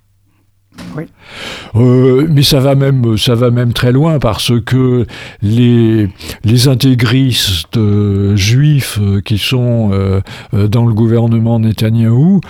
Oui. 0.96 1.04
Euh, 1.76 2.26
mais 2.28 2.42
ça 2.42 2.60
va 2.60 2.74
même, 2.74 3.16
ça 3.16 3.34
va 3.34 3.50
même 3.50 3.72
très 3.72 3.92
loin 3.92 4.18
parce 4.18 4.52
que 4.64 5.06
les, 5.42 6.08
les 6.44 6.68
intégristes 6.68 7.76
euh, 7.76 8.36
juifs 8.36 8.98
euh, 9.00 9.20
qui 9.20 9.38
sont 9.38 9.90
euh, 9.92 10.20
dans 10.68 10.86
le 10.86 10.94
gouvernement 10.94 11.58
Netanyahou 11.60 12.40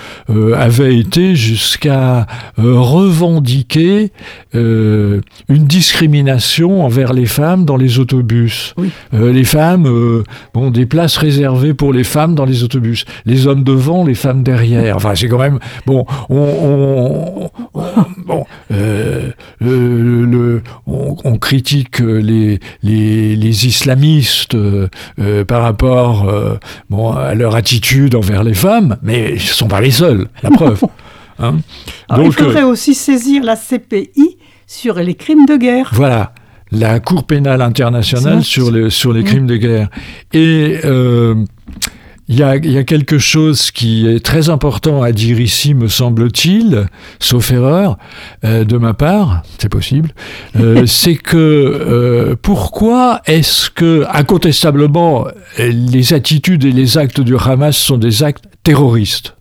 avaient 0.57 0.97
été 0.97 1.35
jusqu'à 1.35 2.27
revendiquer 2.57 4.13
une 4.55 5.21
discrimination 5.49 6.85
envers 6.85 7.13
les 7.13 7.27
femmes 7.27 7.65
dans 7.65 7.77
les 7.77 7.99
autobus. 7.99 8.75
Oui. 8.77 8.91
les 9.13 9.45
femmes, 9.45 9.89
bon, 10.55 10.71
des 10.71 10.87
places 10.87 11.17
réservées 11.17 11.75
pour 11.75 11.93
les 11.93 12.05
femmes 12.05 12.35
dans 12.35 12.45
les 12.45 12.63
autobus. 12.63 13.05
Les 13.27 13.47
hommes 13.47 13.65
devant, 13.65 14.05
les 14.05 14.15
femmes 14.15 14.43
derrière. 14.43 14.97
Enfin, 14.97 15.15
c'est 15.15 15.29
quand 15.29 15.39
même 15.39 15.59
bon. 15.87 16.05
on, 16.29 16.37
on, 16.37 17.51
on 17.75 17.83
bon, 18.27 18.45
euh, 18.71 19.31
le, 19.61 20.25
le, 20.25 20.63
on, 20.87 21.17
on, 21.25 21.39
critique 21.39 21.99
les, 22.01 22.61
les, 22.83 23.37
les 23.37 23.67
islamistes 23.67 24.55
euh, 24.55 24.89
par 25.47 25.63
rapport 25.63 26.29
euh, 26.29 26.57
bon, 26.89 27.13
à 27.13 27.35
leur 27.35 27.57
attitude 27.57 28.15
envers 28.15 28.45
les 28.45 28.55
femmes, 28.55 28.97
mais 29.03 29.39
ce 29.39 29.51
ne 29.51 29.55
sont 29.55 29.69
pas 29.69 29.81
les 29.81 29.91
seuls, 29.91 30.29
la 30.43 30.51
preuve. 30.51 30.83
Hein 31.39 31.59
Alors, 32.09 32.27
Donc, 32.27 32.35
il 32.39 32.45
faudrait 32.45 32.63
aussi 32.63 32.95
saisir 32.95 33.43
la 33.43 33.57
CPI 33.57 34.37
sur 34.67 34.95
les 34.95 35.15
crimes 35.15 35.47
de 35.47 35.57
guerre. 35.57 35.91
Voilà 35.93 36.33
la 36.73 37.01
Cour 37.01 37.25
pénale 37.25 37.63
internationale 37.63 38.45
sur, 38.45 38.71
le, 38.71 38.91
sur 38.91 39.13
les 39.13 39.25
crimes 39.25 39.45
mmh. 39.45 39.49
de 39.49 39.57
guerre. 39.57 39.89
Et 40.33 40.79
euh, 40.85 41.35
il 42.31 42.39
y, 42.39 42.45
a, 42.45 42.55
il 42.55 42.71
y, 42.71 42.79
a, 42.79 42.85
quelque 42.85 43.19
chose 43.19 43.73
qui 43.73 44.07
est 44.07 44.25
très 44.25 44.51
important 44.51 45.03
à 45.03 45.11
dire 45.11 45.41
ici, 45.41 45.75
me 45.75 45.89
semble-t-il, 45.89 46.87
sauf 47.19 47.51
erreur 47.51 47.99
euh, 48.45 48.63
de 48.63 48.77
ma 48.77 48.95
part, 48.95 49.43
c'est 49.59 49.69
possible, 49.69 50.15
euh, 50.55 50.87
c'est 50.87 51.17
que 51.17 51.37
euh, 51.37 52.37
pourquoi 52.41 53.21
est-ce 53.27 53.69
que, 53.69 54.07
incontestablement, 54.13 55.27
les 55.59 56.15
attitudes 56.15 56.65
et 56.65 56.71
les 56.71 56.99
actes 56.99 57.21
du 57.21 57.37
Hamas 57.37 57.77
sont 57.77 57.99
des 57.99 58.23
actes 58.23 58.45
terroristes? 58.63 59.35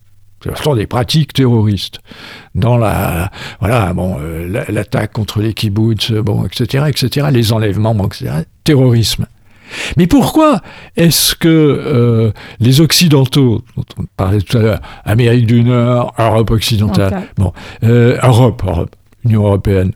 Ce 0.44 0.50
sont 0.64 0.74
des 0.74 0.88
pratiques 0.88 1.34
terroristes. 1.34 2.00
Dans 2.56 2.78
la, 2.78 3.30
voilà, 3.60 3.94
bon, 3.94 4.18
l'attaque 4.68 5.14
contre 5.14 5.42
les 5.42 5.54
kibbutz, 5.54 6.12
bon, 6.14 6.44
etc., 6.44 6.86
etc., 6.88 7.28
les 7.32 7.54
enlèvements, 7.54 7.94
bon, 7.94 8.08
etc., 8.08 8.32
terrorisme. 8.64 9.28
Mais 9.98 10.08
pourquoi 10.08 10.62
est-ce 10.96 11.36
que 11.36 11.48
euh, 11.48 12.32
les 12.60 12.82
Occidentaux, 12.82 13.64
dont 13.76 13.86
on 13.98 14.04
parlait 14.18 14.42
tout 14.42 14.58
à 14.58 14.62
l'heure, 14.62 14.82
Amérique 15.06 15.46
du 15.46 15.64
Nord, 15.64 16.14
Europe 16.18 16.52
occidentale, 16.52 17.14
okay. 17.14 17.26
bon, 17.38 17.54
euh, 17.84 18.18
Europe, 18.24 18.64
Europe, 18.66 18.96
Union 19.26 19.46
européenne, 19.46 19.92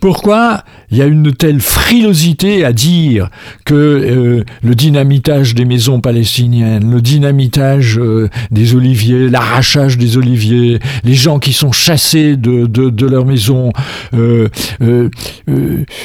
pourquoi 0.00 0.64
il 0.90 0.98
y 0.98 1.02
a 1.02 1.06
une 1.06 1.32
telle 1.32 1.60
frilosité 1.60 2.64
à 2.64 2.72
dire 2.72 3.30
que 3.64 3.74
euh, 3.74 4.44
le 4.62 4.74
dynamitage 4.74 5.54
des 5.54 5.64
maisons 5.64 6.00
palestiniennes, 6.00 6.90
le 6.90 7.00
dynamitage 7.00 7.98
euh, 7.98 8.28
des 8.50 8.74
oliviers, 8.74 9.28
l'arrachage 9.28 9.98
des 9.98 10.16
oliviers, 10.16 10.80
les 11.04 11.14
gens 11.14 11.38
qui 11.38 11.52
sont 11.52 11.70
chassés 11.70 12.36
de, 12.36 12.66
de, 12.66 13.06
leur 13.06 13.24
maison. 13.24 13.72
Euh, 14.14 14.48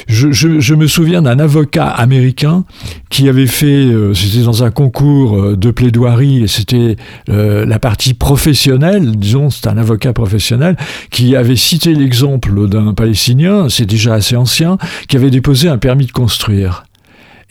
je, 0.08 0.32
je, 0.32 0.76
me 0.76 0.88
souviens 0.88 1.22
d'un 1.22 1.40
avocat 1.40 1.88
américain 1.88 2.64
qui 3.10 3.30
avait 3.30 3.48
fait, 3.48 3.88
c'était 4.14 4.44
dans 4.44 4.64
un 4.64 4.72
concours 4.72 5.56
de 5.56 5.72
plaidoirie, 5.72 6.44
et 6.44 6.48
c'était 6.48 6.96
la 7.28 7.80
partie 7.80 8.14
professionnelle, 8.14 9.16
disons, 9.16 9.50
c'est 9.50 9.68
un 9.68 9.78
avocat 9.78 10.14
professionnel, 10.14 10.76
qui 11.12 11.36
avait 11.36 11.56
cité 11.56 11.94
l'exemple 11.94 12.68
d'un 12.68 12.94
Palestinien, 12.94 13.55
c'est 13.70 13.86
déjà 13.86 14.14
assez 14.16 14.36
ancien, 14.36 14.78
qui 15.08 15.18
avait 15.18 15.32
déposé 15.32 15.70
un 15.70 15.78
permis 15.78 16.06
de 16.06 16.12
construire. 16.12 16.86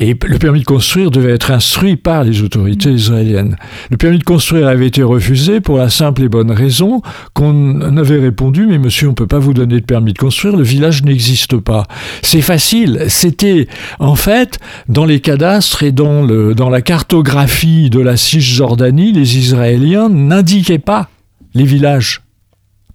Et 0.00 0.16
le 0.26 0.38
permis 0.38 0.60
de 0.60 0.64
construire 0.64 1.12
devait 1.12 1.32
être 1.32 1.52
instruit 1.52 1.94
par 1.94 2.24
les 2.24 2.42
autorités 2.42 2.90
israéliennes. 2.90 3.56
Le 3.90 3.96
permis 3.96 4.18
de 4.18 4.24
construire 4.24 4.66
avait 4.66 4.88
été 4.88 5.04
refusé 5.04 5.60
pour 5.60 5.78
la 5.78 5.88
simple 5.88 6.24
et 6.24 6.28
bonne 6.28 6.50
raison 6.50 7.00
qu'on 7.32 7.96
avait 7.96 8.18
répondu 8.18 8.66
Mais 8.66 8.78
monsieur, 8.78 9.06
on 9.06 9.10
ne 9.10 9.14
peut 9.14 9.28
pas 9.28 9.38
vous 9.38 9.54
donner 9.54 9.80
de 9.80 9.84
permis 9.84 10.12
de 10.12 10.18
construire, 10.18 10.56
le 10.56 10.64
village 10.64 11.04
n'existe 11.04 11.58
pas. 11.58 11.84
C'est 12.22 12.42
facile. 12.42 13.04
C'était, 13.06 13.68
en 14.00 14.16
fait, 14.16 14.58
dans 14.88 15.04
les 15.04 15.20
cadastres 15.20 15.84
et 15.84 15.92
dans, 15.92 16.22
le, 16.22 16.56
dans 16.56 16.70
la 16.70 16.82
cartographie 16.82 17.88
de 17.88 18.00
la 18.00 18.16
Cisjordanie, 18.16 19.12
les 19.12 19.38
Israéliens 19.38 20.08
n'indiquaient 20.08 20.80
pas 20.80 21.08
les 21.54 21.64
villages 21.64 22.22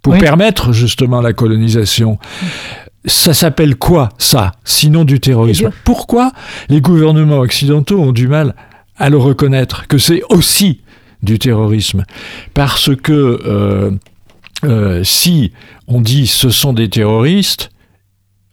pour 0.02 0.14
oui. 0.14 0.18
permettre 0.18 0.72
justement 0.72 1.20
la 1.20 1.32
colonisation 1.32 2.18
ça 3.04 3.34
s'appelle 3.34 3.76
quoi 3.76 4.10
ça, 4.18 4.52
sinon 4.64 5.04
du 5.04 5.20
terrorisme? 5.20 5.70
Pourquoi 5.84 6.32
les 6.68 6.80
gouvernements 6.80 7.38
occidentaux 7.38 8.00
ont 8.00 8.12
du 8.12 8.28
mal 8.28 8.54
à 8.96 9.08
le 9.08 9.16
reconnaître, 9.16 9.86
que 9.86 9.98
c'est 9.98 10.22
aussi 10.28 10.80
du 11.22 11.38
terrorisme? 11.38 12.04
Parce 12.52 12.94
que 12.94 13.12
euh, 13.12 13.90
euh, 14.64 15.02
si 15.04 15.52
on 15.88 16.00
dit 16.00 16.26
ce 16.26 16.50
sont 16.50 16.72
des 16.72 16.90
terroristes, 16.90 17.70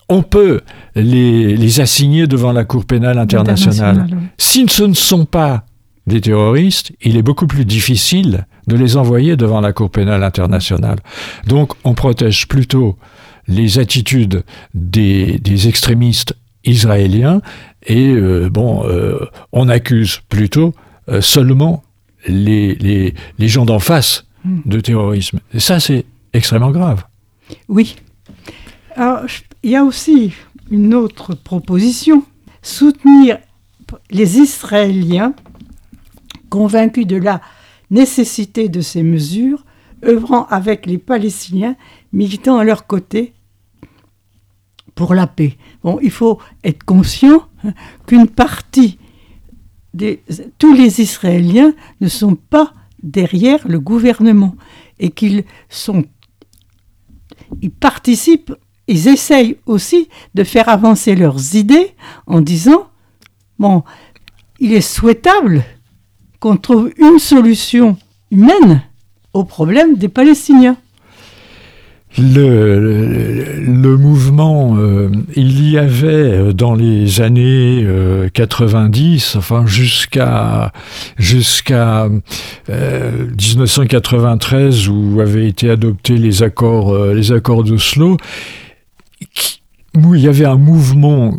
on 0.09 0.21
peut 0.21 0.61
les, 0.95 1.57
les 1.57 1.79
assigner 1.81 2.27
devant 2.27 2.53
la 2.53 2.63
Cour 2.63 2.85
pénale 2.85 3.19
internationale. 3.19 3.89
internationale. 3.89 4.29
Si 4.37 4.65
ce 4.69 4.83
ne 4.83 4.93
sont 4.93 5.25
pas 5.25 5.65
des 6.05 6.21
terroristes, 6.21 6.93
il 7.01 7.17
est 7.17 7.21
beaucoup 7.21 7.47
plus 7.47 7.65
difficile 7.65 8.47
de 8.67 8.77
les 8.77 8.95
envoyer 8.95 9.35
devant 9.35 9.59
la 9.59 9.73
Cour 9.73 9.89
pénale 9.89 10.23
internationale. 10.23 10.99
Donc 11.45 11.73
on 11.83 11.93
protège 11.93 12.47
plutôt 12.47 12.97
les 13.47 13.79
attitudes 13.79 14.43
des, 14.73 15.39
des 15.39 15.67
extrémistes 15.67 16.35
israéliens 16.63 17.41
et 17.85 18.07
euh, 18.09 18.49
bon, 18.49 18.83
euh, 18.85 19.25
on 19.51 19.69
accuse 19.69 20.19
plutôt 20.29 20.73
euh, 21.09 21.21
seulement 21.21 21.83
les, 22.27 22.75
les, 22.75 23.13
les 23.39 23.47
gens 23.47 23.65
d'en 23.65 23.79
face 23.79 24.25
mm. 24.43 24.59
de 24.65 24.79
terrorisme. 24.81 25.39
Et 25.53 25.59
ça, 25.59 25.79
c'est 25.79 26.05
extrêmement 26.33 26.71
grave. 26.71 27.05
Oui. 27.69 27.95
Alors, 28.95 29.21
il 29.63 29.71
y 29.71 29.75
a 29.75 29.83
aussi 29.83 30.33
une 30.69 30.93
autre 30.93 31.33
proposition 31.33 32.23
soutenir 32.61 33.37
les 34.11 34.39
Israéliens 34.39 35.33
convaincus 36.49 37.07
de 37.07 37.15
la 37.15 37.41
nécessité 37.89 38.67
de 38.67 38.81
ces 38.81 39.03
mesures, 39.03 39.63
œuvrant 40.05 40.45
avec 40.47 40.85
les 40.85 40.97
Palestiniens, 40.97 41.75
militant 42.11 42.57
à 42.57 42.65
leur 42.65 42.85
côté 42.85 43.33
pour 44.97 45.13
la 45.13 45.27
paix. 45.27 45.55
Bon, 45.83 45.99
il 46.01 46.11
faut 46.11 46.39
être 46.63 46.83
conscient 46.83 47.47
qu'une 48.07 48.27
partie 48.27 48.97
des 49.93 50.23
tous 50.57 50.73
les 50.73 50.99
Israéliens 50.99 51.73
ne 52.01 52.09
sont 52.09 52.35
pas 52.35 52.73
derrière 53.01 53.65
le 53.67 53.79
gouvernement 53.79 54.55
et 54.99 55.11
qu'ils 55.11 55.45
participent, 57.79 58.53
ils 58.87 59.07
essayent 59.07 59.57
aussi 59.67 60.09
de 60.33 60.43
faire 60.43 60.67
avancer 60.67 61.15
leurs 61.15 61.55
idées 61.55 61.93
en 62.25 62.41
disant 62.41 62.87
bon, 63.59 63.83
il 64.59 64.73
est 64.73 64.81
souhaitable 64.81 65.63
qu'on 66.39 66.57
trouve 66.57 66.91
une 66.97 67.19
solution 67.19 67.97
humaine 68.31 68.81
au 69.33 69.43
problème 69.43 69.95
des 69.95 70.09
Palestiniens. 70.09 70.77
Le, 72.19 73.61
le, 73.61 73.97
mouvement, 73.97 74.75
euh, 74.77 75.11
il 75.35 75.69
y 75.69 75.77
avait 75.77 76.07
euh, 76.07 76.51
dans 76.51 76.73
les 76.73 77.21
années 77.21 77.83
euh, 77.83 78.27
90, 78.33 79.35
enfin 79.35 79.67
jusqu'à 79.67 80.73
jusqu'à 81.17 82.09
euh, 82.69 83.27
1993 83.29 84.89
où 84.89 85.19
avaient 85.21 85.47
été 85.47 85.69
adoptés 85.69 86.17
les 86.17 86.41
accords 86.41 86.91
euh, 86.91 87.13
les 87.13 87.31
accords 87.31 87.63
d'Oslo, 87.63 88.17
où 89.95 90.15
il 90.15 90.21
y 90.21 90.27
avait 90.27 90.45
un 90.45 90.57
mouvement 90.57 91.35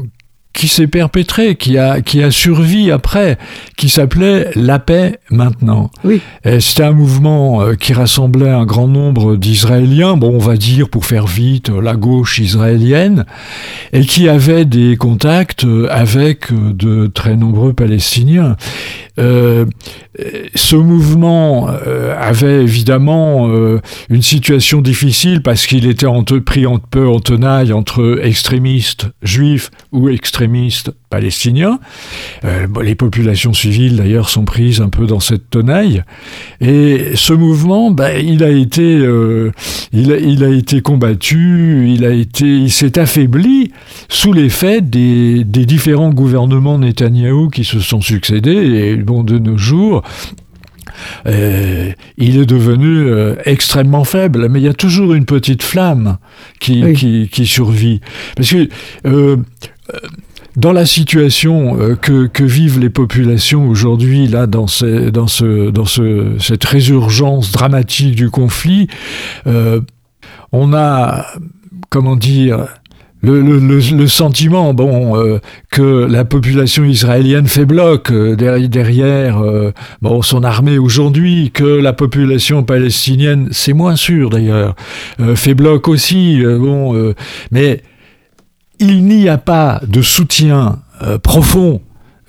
qui 0.59 0.67
s'est 0.67 0.89
perpétré, 0.89 1.55
qui 1.55 1.79
a, 1.79 2.01
qui 2.01 2.21
a 2.21 2.33
survi 2.33 2.91
après, 2.91 3.39
qui 3.77 3.89
s'appelait 3.89 4.51
La 4.57 4.81
paix 4.81 5.21
maintenant. 5.31 5.89
Oui. 6.03 6.21
C'était 6.59 6.83
un 6.83 6.91
mouvement 6.91 7.63
euh, 7.63 7.75
qui 7.75 7.93
rassemblait 7.93 8.51
un 8.51 8.65
grand 8.65 8.89
nombre 8.89 9.37
d'Israéliens, 9.37 10.17
bon, 10.17 10.35
on 10.35 10.39
va 10.39 10.57
dire 10.57 10.89
pour 10.89 11.07
faire 11.07 11.29
vite, 11.29 11.69
la 11.69 11.95
gauche 11.95 12.41
israélienne, 12.41 13.25
et 13.93 14.01
qui 14.01 14.29
avait 14.29 14.65
des 14.65 14.97
contacts 14.97 15.63
euh, 15.63 15.87
avec 15.91 16.51
euh, 16.51 16.73
de 16.73 17.07
très 17.07 17.37
nombreux 17.37 17.73
Palestiniens. 17.73 18.57
Euh, 19.19 19.65
ce 20.55 20.77
mouvement 20.77 21.69
euh, 21.71 22.15
avait 22.19 22.63
évidemment 22.63 23.49
euh, 23.49 23.81
une 24.11 24.23
situation 24.23 24.81
difficile 24.81 25.43
parce 25.43 25.67
qu'il 25.67 25.87
était 25.87 26.07
en 26.07 26.23
pris 26.23 26.67
en 26.67 26.79
peu 26.79 27.09
en 27.09 27.19
tenaille 27.19 27.73
entre 27.73 28.21
extrémistes 28.23 29.09
juifs 29.23 29.71
ou 29.93 30.09
extrémistes 30.09 30.48
palestiniens. 31.11 31.79
Euh, 32.45 32.67
les 32.83 32.95
populations 32.95 33.53
civiles, 33.53 33.97
d'ailleurs, 33.97 34.29
sont 34.29 34.45
prises 34.45 34.81
un 34.81 34.89
peu 34.89 35.07
dans 35.07 35.21
cette 35.21 35.51
tenaille. 35.51 36.03
Et 36.61 37.13
ce 37.15 37.33
mouvement, 37.33 37.91
ben, 37.91 38.25
il, 38.25 38.43
a 38.43 38.51
été, 38.51 38.83
euh, 38.83 39.53
il, 39.93 40.13
a, 40.13 40.19
il, 40.19 40.45
a, 40.45 40.51
été 40.51 40.81
combattu, 40.81 41.89
il, 41.89 42.05
a 42.05 42.11
été, 42.11 42.45
il 42.45 42.71
s'est 42.71 42.99
affaibli 42.99 43.73
sous 44.09 44.33
l'effet 44.33 44.81
des, 44.81 45.45
des 45.45 45.67
différents 45.67 46.11
gouvernements 46.11 46.79
Netanyahou 46.79 47.49
qui 47.49 47.65
se 47.65 47.81
sont 47.81 48.01
succédés. 48.01 48.51
Et 48.51 48.97
bon, 48.97 49.23
de 49.23 49.39
nos 49.39 49.59
jours, 49.59 50.03
euh, 51.27 51.93
il 52.17 52.39
est 52.39 52.47
devenu 52.47 53.07
euh, 53.07 53.35
extrêmement 53.45 54.05
faible, 54.05 54.49
mais 54.49 54.61
il 54.61 54.65
y 54.65 54.69
a 54.69 54.75
toujours 54.75 55.15
une 55.15 55.25
petite 55.25 55.63
flamme 55.63 56.19
qui, 56.61 56.83
Oui. 56.83 56.95
qui, 56.95 57.29
qui 57.31 57.47
survit. 57.47 58.01
Parce 58.37 58.51
que 58.51 58.69
euh, 59.07 59.37
dans 60.59 60.73
la 60.73 60.85
situation 60.87 61.81
euh, 61.81 61.95
que, 61.95 62.43
vivent 62.43 62.81
les 62.81 62.91
populations 62.91 63.69
aujourd'hui, 63.69 64.27
là, 64.27 64.47
dans, 64.49 64.67
cette 64.67 65.15
résurgence 66.65 67.53
dramatique 67.53 68.17
du 68.17 68.29
conflit, 68.29 68.89
euh, 69.47 69.81
on 70.51 70.75
a, 70.75 71.27
comment 71.91 72.17
dire, 72.17 72.67
le, 73.23 74.07
sentiment 74.09 74.75
bon, 74.75 75.17
euh, 75.17 75.39
que 75.71 76.07
la 76.11 76.25
population 76.25 76.85
israélienne 76.85 77.47
fait 77.47 77.65
bloc 77.65 78.13
derrière, 78.13 79.41
son 80.23 80.43
armée 80.43 80.79
aujourd'hui, 80.79 81.53
que 81.53 81.65
la 81.65 81.93
population 81.93 82.65
palestinienne, 82.65 83.49
c'est 83.53 83.75
moins 83.75 83.95
sûr 83.95 84.31
d'ailleurs, 84.31 84.75
fait 85.37 85.55
bloc 85.55 85.87
aussi. 85.87 86.43
bon, 86.45 87.15
mais 87.53 87.83
il 88.81 89.05
n'y 89.05 89.29
a 89.29 89.39
pas 89.39 89.81
de 89.87 90.03
soutien 90.03 90.81
euh, 91.03 91.19
profond 91.19 91.81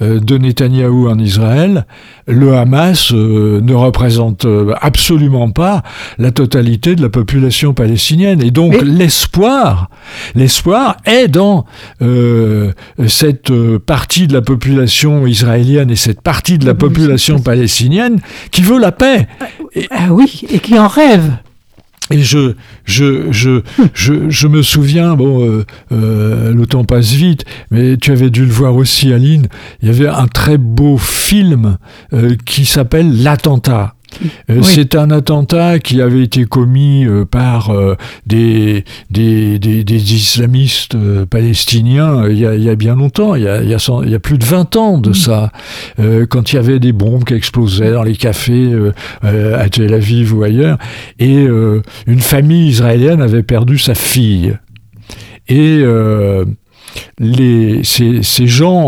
euh, 0.02 0.20
de 0.20 0.38
Netanyahou 0.38 1.10
en 1.10 1.20
Israël. 1.20 1.86
Le 2.28 2.56
Hamas 2.56 3.12
euh, 3.12 3.60
ne 3.62 3.74
représente 3.74 4.48
absolument 4.82 5.52
pas 5.52 5.84
la 6.18 6.32
totalité 6.32 6.96
de 6.96 7.02
la 7.02 7.10
population 7.10 7.74
palestinienne. 7.74 8.42
Et 8.42 8.52
donc 8.52 8.74
Mais- 8.74 8.84
l'espoir, 8.84 9.90
l'espoir 10.36 10.98
est 11.06 11.28
dans 11.28 11.66
euh, 12.02 12.72
cette 13.08 13.52
partie 13.80 14.28
de 14.28 14.34
la 14.34 14.42
population 14.42 15.28
israélienne 15.28 15.92
et 15.92 15.96
cette 15.98 16.22
partie 16.22 16.58
de 16.58 16.66
la 16.66 16.76
population 16.76 17.40
palestinienne 17.40 18.20
qui 18.52 18.62
veut 18.62 18.80
la 18.80 18.92
paix. 18.92 19.28
Ah 19.92 20.12
oui, 20.12 20.42
et 20.50 20.60
qui 20.60 20.80
en 20.80 20.88
rêve. 20.88 21.30
Et 22.12 22.22
je, 22.24 22.54
je, 22.86 23.32
je, 23.32 23.62
je, 23.94 24.30
je 24.30 24.48
me 24.48 24.64
souviens, 24.64 25.16
bon, 25.16 25.46
euh, 25.46 25.66
euh, 25.92 26.54
le 26.54 26.66
temps 26.66 26.84
passe 26.84 27.12
vite, 27.12 27.46
mais 27.70 27.98
tu 27.98 28.12
avais 28.12 28.30
dû 28.30 28.46
le 28.46 28.52
voir 28.52 28.76
aussi, 28.76 29.14
Aline, 29.14 29.48
il 29.82 29.88
y 29.88 29.92
avait 29.92 30.08
un 30.08 30.28
très 30.28 30.58
beau 30.58 30.98
film 30.98 31.78
euh, 32.14 32.36
qui 32.46 32.66
s'appelle 32.66 33.22
L'attentat. 33.24 33.96
Euh, 34.50 34.56
Oui. 34.58 34.64
C'est 34.64 34.96
un 34.96 35.12
attentat 35.12 35.80
qui 35.80 36.02
avait 36.02 36.24
été 36.24 36.46
commis 36.46 37.06
euh, 37.06 37.26
par 37.26 37.70
euh, 37.70 37.96
des, 38.26 38.84
des, 39.10 39.60
des, 39.60 39.84
des 39.84 40.14
islamistes 40.16 40.96
palestiniens 41.30 42.28
il 42.28 42.38
y, 42.40 42.46
a, 42.46 42.56
il 42.56 42.64
y 42.64 42.70
a 42.70 42.76
bien 42.76 42.96
longtemps, 42.96 43.36
il 43.36 43.44
y 43.44 43.48
a, 43.48 43.62
il 43.64 43.70
y 43.70 43.74
a 43.74 43.80
cent- 43.80 44.04
il 44.04 44.10
y 44.10 44.16
a 44.16 44.20
plus 44.20 44.38
de 44.38 44.46
20 44.46 44.76
ans 44.76 44.98
de 44.98 45.14
ça, 45.14 45.52
quand 46.30 46.52
il 46.52 46.56
y 46.56 46.60
avait 46.60 46.80
des 46.80 46.92
bombes 46.94 47.24
qui 47.24 47.34
explosaient 47.34 47.92
dans 47.92 48.04
les 48.04 48.16
cafés 48.16 48.72
à 49.22 49.70
Tel 49.70 49.94
Aviv 49.94 50.36
ou 50.36 50.44
ailleurs, 50.44 50.78
et 51.20 51.46
une 52.08 52.20
famille 52.20 52.68
israélienne 52.70 53.22
avait 53.22 53.44
perdu 53.44 53.78
sa 53.78 53.96
fille. 53.96 54.58
Et 55.48 55.80
euh, 55.82 56.46
les, 57.20 57.84
ces, 57.84 58.24
ces 58.24 58.48
gens 58.48 58.80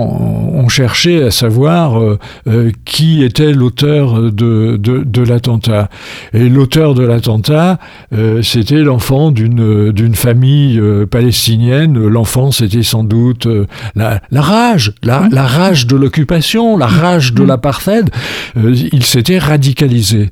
ont 0.54 0.68
cherché 0.70 1.24
à 1.24 1.32
savoir 1.32 2.00
euh, 2.00 2.18
euh, 2.48 2.72
qui 2.86 3.24
était 3.24 3.52
l'auteur 3.52 4.32
de, 4.32 4.78
de, 4.78 5.04
de 5.04 5.22
l'attentat. 5.22 5.90
Et 6.34 6.50
l'auteur 6.50 6.94
de 6.94 7.04
l'attentat, 7.04 7.80
euh, 8.14 8.42
c'était 8.42 8.82
l'enfant 8.82 9.32
d'une 9.32 9.92
d'une 9.92 10.16
famille 10.16 10.80
euh, 10.80 11.06
palestinienne. 11.06 11.98
L'enfant, 12.08 12.52
c'était 12.52 12.84
sans 12.84 13.04
doute 13.04 13.48
la, 13.96 14.22
la 14.32 14.42
rage, 14.42 14.94
la, 15.04 15.28
la 15.32 15.46
rage 15.46 15.88
de 15.88 15.96
l'occupation, 15.96 16.78
la 16.78 16.88
rage 16.88 17.34
de 17.34 17.44
l'apartheid. 17.44 18.10
Il 18.56 19.04
s'était 19.04 19.38
radicalisé. 19.38 20.30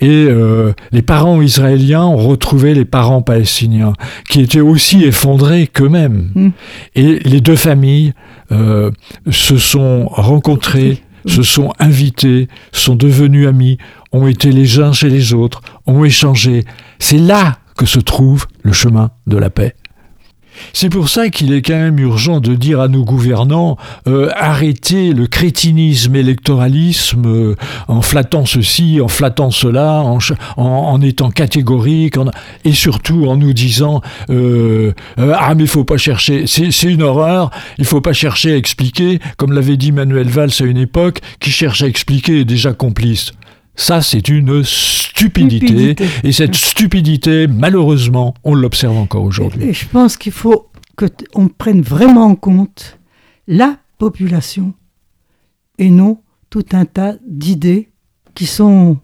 Et 0.00 0.28
les 0.92 1.02
parents 1.02 1.40
israéliens 1.42 2.04
ont 2.04 2.16
retrouvé 2.16 2.74
les 2.74 2.84
parents 2.84 3.22
palestiniens, 3.22 3.92
qui 4.28 4.40
étaient 4.40 4.60
aussi 4.60 5.04
effondrés 5.04 5.66
qu'eux-mêmes. 5.66 6.30
Mm. 6.34 6.48
Et 6.96 7.11
les 7.20 7.40
deux 7.40 7.56
familles 7.56 8.12
euh, 8.50 8.90
se 9.30 9.56
sont 9.56 10.06
rencontrées, 10.08 11.02
se 11.26 11.42
sont 11.42 11.72
invitées, 11.78 12.48
sont 12.72 12.96
devenues 12.96 13.46
amies, 13.46 13.78
ont 14.12 14.26
été 14.26 14.50
les 14.50 14.80
uns 14.80 14.92
chez 14.92 15.08
les 15.08 15.34
autres, 15.34 15.62
ont 15.86 16.04
échangé. 16.04 16.64
C'est 16.98 17.18
là 17.18 17.58
que 17.76 17.86
se 17.86 18.00
trouve 18.00 18.46
le 18.62 18.72
chemin 18.72 19.10
de 19.26 19.36
la 19.36 19.50
paix. 19.50 19.74
C'est 20.72 20.88
pour 20.88 21.08
ça 21.08 21.28
qu'il 21.28 21.52
est 21.52 21.62
quand 21.62 21.78
même 21.78 21.98
urgent 21.98 22.40
de 22.40 22.54
dire 22.54 22.80
à 22.80 22.88
nos 22.88 23.04
gouvernants 23.04 23.76
euh, 24.06 24.30
arrêtez 24.34 25.12
le 25.12 25.26
crétinisme 25.26 26.14
électoralisme 26.16 27.26
euh, 27.26 27.56
en 27.88 28.02
flattant 28.02 28.46
ceci, 28.46 29.00
en 29.00 29.08
flattant 29.08 29.50
cela, 29.50 30.02
en, 30.56 31.00
étant 31.02 31.30
catégorique, 31.30 32.16
et 32.64 32.72
surtout 32.72 33.26
en 33.26 33.36
nous 33.36 33.52
disant 33.52 34.00
euh, 34.30 34.92
ah 35.18 35.54
mais 35.54 35.64
il 35.64 35.68
faut 35.68 35.84
pas 35.84 35.96
chercher, 35.96 36.46
c'est 36.46 36.82
une 36.82 37.02
horreur, 37.02 37.50
il 37.78 37.84
faut 37.84 38.00
pas 38.00 38.12
chercher 38.12 38.52
à 38.52 38.56
expliquer, 38.56 39.20
comme 39.36 39.52
l'avait 39.52 39.76
dit 39.76 39.92
Manuel 39.92 40.28
Valls 40.28 40.50
à 40.60 40.64
une 40.64 40.78
époque, 40.78 41.20
qui 41.40 41.50
cherche 41.50 41.82
à 41.82 41.86
expliquer 41.86 42.40
est 42.40 42.44
déjà 42.44 42.72
complice. 42.72 43.32
Ça, 43.74 44.02
c'est 44.02 44.28
une 44.28 44.62
stupidité. 44.64 45.66
Stupidité. 45.66 46.06
Et 46.24 46.32
cette 46.32 46.54
stupidité, 46.54 47.46
malheureusement, 47.46 48.34
on 48.44 48.54
l'observe 48.54 48.96
encore 48.96 49.24
aujourd'hui. 49.24 49.64
Et 49.64 49.72
je 49.72 49.86
pense 49.88 50.16
qu'il 50.16 50.32
faut 50.32 50.70
qu'on 50.96 51.48
prenne 51.48 51.80
vraiment 51.80 52.26
en 52.26 52.34
compte 52.34 52.98
la 53.48 53.76
population 53.98 54.74
et 55.78 55.90
non 55.90 56.20
tout 56.50 56.64
un 56.72 56.84
tas 56.84 57.14
d'idées 57.26 57.88
qui 58.34 58.46
sont 58.46 58.98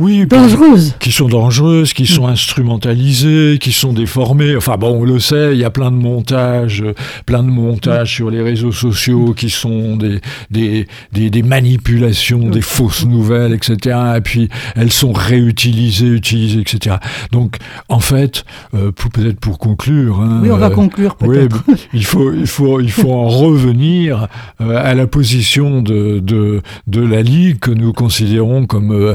Oui, 0.00 0.26
dangereuses. 0.26 0.94
qui 0.98 1.12
sont 1.12 1.28
dangereuses, 1.28 1.92
qui 1.92 2.06
sont 2.06 2.26
instrumentalisées, 2.26 3.58
qui 3.60 3.72
sont 3.72 3.92
déformées. 3.92 4.56
Enfin 4.56 4.76
bon, 4.78 5.00
on 5.00 5.04
le 5.04 5.20
sait, 5.20 5.50
il 5.52 5.58
y 5.58 5.64
a 5.64 5.70
plein 5.70 5.90
de 5.90 5.96
montages, 5.96 6.82
euh, 6.82 6.94
plein 7.26 7.42
de 7.42 7.50
montages 7.50 8.14
sur 8.14 8.30
les 8.30 8.40
réseaux 8.42 8.72
sociaux 8.72 9.34
qui 9.34 9.50
sont 9.50 9.96
des, 9.96 10.20
des, 10.50 10.86
des, 11.12 11.28
des 11.30 11.42
manipulations, 11.42 12.48
des 12.48 12.62
fausses 12.62 13.04
nouvelles, 13.04 13.52
etc. 13.52 13.98
Et 14.16 14.20
puis 14.20 14.48
elles 14.74 14.90
sont 14.92 15.12
réutilisées, 15.12 16.08
utilisées, 16.08 16.60
etc. 16.60 16.96
Donc 17.30 17.56
en 17.88 18.00
fait, 18.00 18.44
euh, 18.74 18.92
peut-être 18.92 19.38
pour 19.38 19.58
conclure, 19.58 20.20
hein, 20.20 20.40
Oui, 20.42 20.50
on 20.50 20.56
va 20.56 20.66
euh, 20.66 20.70
conclure 20.70 21.16
oui, 21.20 21.28
peut-être. 21.36 21.62
mais 21.68 21.74
il 21.92 22.04
faut, 22.04 22.32
il 22.32 22.46
faut, 22.46 22.80
il 22.80 22.90
faut 22.90 23.12
en 23.12 23.28
revenir 23.28 24.28
euh, 24.60 24.80
à 24.82 24.94
la 24.94 25.06
position 25.06 25.82
de, 25.82 26.20
de, 26.20 26.62
de 26.86 27.02
la 27.02 27.22
Ligue 27.22 27.58
que 27.58 27.70
nous 27.70 27.92
considérons 27.92 28.66
comme 28.66 28.92
euh, 28.92 29.14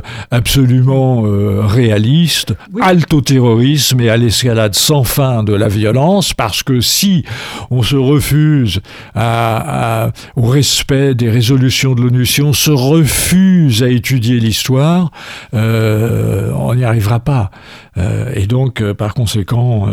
absolument 0.80 1.24
euh, 1.26 1.62
réaliste, 1.66 2.54
Oui. 2.74 2.82
halte 2.84 3.14
au 3.14 3.22
terrorisme 3.22 4.02
et 4.02 4.10
à 4.10 4.18
l'escalade 4.18 4.76
sans 4.76 5.04
fin 5.04 5.44
de 5.44 5.54
la 5.54 5.68
violence, 5.68 6.34
parce 6.34 6.64
que 6.64 6.82
si 6.82 7.24
on 7.72 7.82
se 7.82 7.96
refuse 7.96 8.82
à- 9.14 10.06
à- 10.06 10.12
au 10.36 10.44
respect 10.48 11.16
des 11.16 11.30
résolutions 11.30 11.96
de 11.96 12.02
l'ONU, 12.02 12.26
si 12.26 12.42
on 12.42 12.54
se 12.54 12.72
refuse 12.72 13.84
à 13.84 13.90
étudier 13.90 14.40
l'histoire, 14.40 15.12
euh, 15.54 16.52
on 16.58 16.76
n'y 16.76 16.84
arrivera 16.84 17.20
pas. 17.20 17.52
Euh, 17.98 18.32
et 18.36 18.48
donc, 18.48 18.84
par 18.94 19.14
conséquent, 19.14 19.88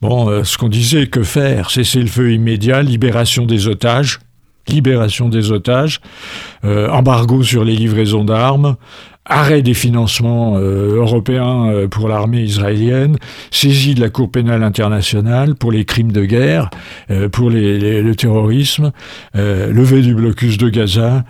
bon, 0.00 0.44
ce 0.44 0.56
qu'on 0.56 0.68
disait, 0.68 1.06
que 1.06 1.22
faire? 1.22 1.70
Cesser 1.70 2.00
le 2.00 2.06
feu 2.06 2.32
immédiat, 2.32 2.82
libération 2.82 3.44
des 3.46 3.68
otages, 3.68 4.18
libération 4.68 5.28
des 5.28 5.50
otages, 5.50 6.00
euh, 6.64 6.88
embargo 6.88 7.42
sur 7.42 7.64
les 7.64 7.74
livraisons 7.74 8.24
d'armes, 8.24 8.76
arrêt 9.24 9.62
des 9.62 9.74
financements 9.74 10.56
euh, 10.56 10.96
européens 10.96 11.66
euh, 11.68 11.88
pour 11.88 12.08
l'armée 12.08 12.42
israélienne, 12.42 13.16
saisie 13.50 13.94
de 13.94 14.00
la 14.00 14.10
Cour 14.10 14.30
pénale 14.30 14.62
internationale 14.64 15.54
pour 15.54 15.70
les 15.72 15.84
crimes 15.84 16.12
de 16.12 16.24
guerre, 16.24 16.70
euh, 17.10 17.28
pour 17.28 17.48
les- 17.50 17.78
les- 17.78 18.02
le 18.02 18.14
terrorisme, 18.16 18.90
levée 19.34 20.02
du 20.02 20.14
blocus 20.14 20.58
de 20.58 20.68
Gaza. 20.68 21.24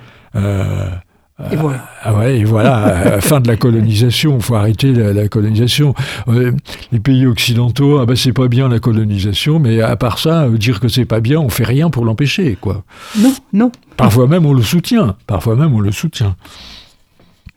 Et 1.51 1.57
voilà. 1.57 1.89
ah 2.05 2.15
ouais, 2.15 2.39
et 2.39 2.45
voilà, 2.45 3.21
fin 3.21 3.41
de 3.41 3.49
la 3.49 3.57
colonisation, 3.57 4.37
il 4.37 4.43
faut 4.43 4.55
arrêter 4.55 4.93
la, 4.93 5.13
la 5.13 5.27
colonisation. 5.29 5.93
Euh, 6.29 6.53
les 6.93 7.01
pays 7.01 7.27
occidentaux, 7.27 7.99
ah 7.99 8.07
ben 8.07 8.15
c'est 8.15 8.33
pas 8.33 8.47
bien 8.47 8.69
la 8.69 8.79
colonisation, 8.79 9.59
mais 9.59 9.81
à 9.81 9.97
part 9.97 10.19
ça, 10.19 10.49
dire 10.51 10.79
que 10.79 10.87
c'est 10.89 11.05
pas 11.07 11.19
bien, 11.21 11.41
on 11.41 11.49
fait 11.49 11.65
rien 11.65 11.91
pour 11.91 12.05
l'empêcher, 12.05 12.57
quoi. 12.61 12.85
Non, 13.19 13.33
non. 13.53 13.73
Parfois 13.97 14.29
même 14.29 14.47
on 14.47 14.53
le 14.53 14.63
soutient, 14.63 15.17
parfois 15.27 15.57
même 15.57 15.75
on 15.75 15.81
le 15.81 15.91
soutient. 15.91 16.37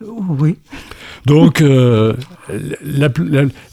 Oui. 0.02 0.58
Donc, 1.26 1.62
euh, 1.62 2.14
la, 2.84 3.08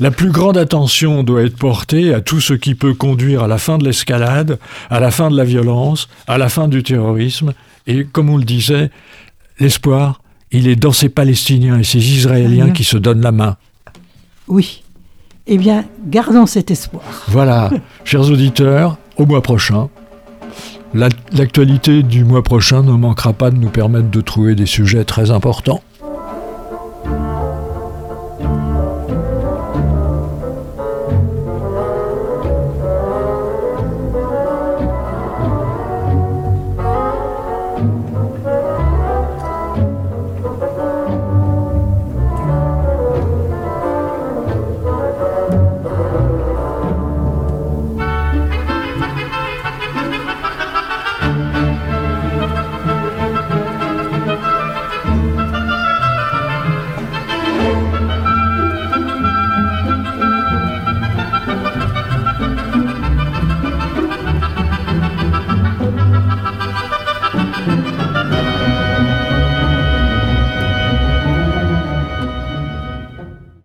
la, 0.01 0.11
plus 0.11 0.31
grande 0.31 0.57
attention 0.57 1.23
doit 1.23 1.43
être 1.43 1.57
portée 1.57 2.15
à 2.15 2.21
tout 2.21 2.41
ce 2.41 2.55
qui 2.55 2.75
peut 2.75 2.95
conduire 2.95 3.43
à 3.43 3.49
la 3.49 3.59
fin 3.59 3.77
de 3.77 3.85
l'escalade, 3.85 4.59
à 4.89 5.01
la 5.01 5.11
fin 5.11 5.31
de 5.31 5.37
la 5.37 5.45
violence, 5.45 6.09
à 6.29 6.39
la 6.39 6.49
fin 6.49 6.69
du 6.69 6.83
terrorisme. 6.83 7.53
Et 7.87 8.05
comme 8.05 8.31
on 8.31 8.37
le 8.37 8.45
disait, 8.45 8.91
l'espoir, 9.59 10.23
il 10.53 10.69
est 10.69 10.77
dans 10.77 10.93
ces 10.93 11.09
Palestiniens 11.09 11.79
et 11.79 11.85
ces 11.85 12.13
Israéliens 12.13 12.71
qui 12.71 12.85
se 12.85 12.97
donnent 12.97 13.23
la 13.23 13.33
main. 13.33 13.57
Oui. 14.49 14.83
Eh 15.47 15.59
bien, 15.59 15.85
gardons 16.07 16.47
cet 16.47 16.71
espoir. 16.71 17.03
Voilà, 17.29 17.71
chers 18.05 18.31
auditeurs, 18.31 18.97
au 19.17 19.27
mois 19.27 19.43
prochain. 19.43 19.89
L'actualité 20.95 22.03
du 22.03 22.23
mois 22.23 22.43
prochain 22.43 22.83
ne 22.83 22.93
manquera 22.93 23.33
pas 23.33 23.51
de 23.51 23.57
nous 23.57 23.71
permettre 23.71 24.11
de 24.11 24.21
trouver 24.21 24.55
des 24.55 24.67
sujets 24.67 25.05
très 25.05 25.31
importants. 25.31 25.83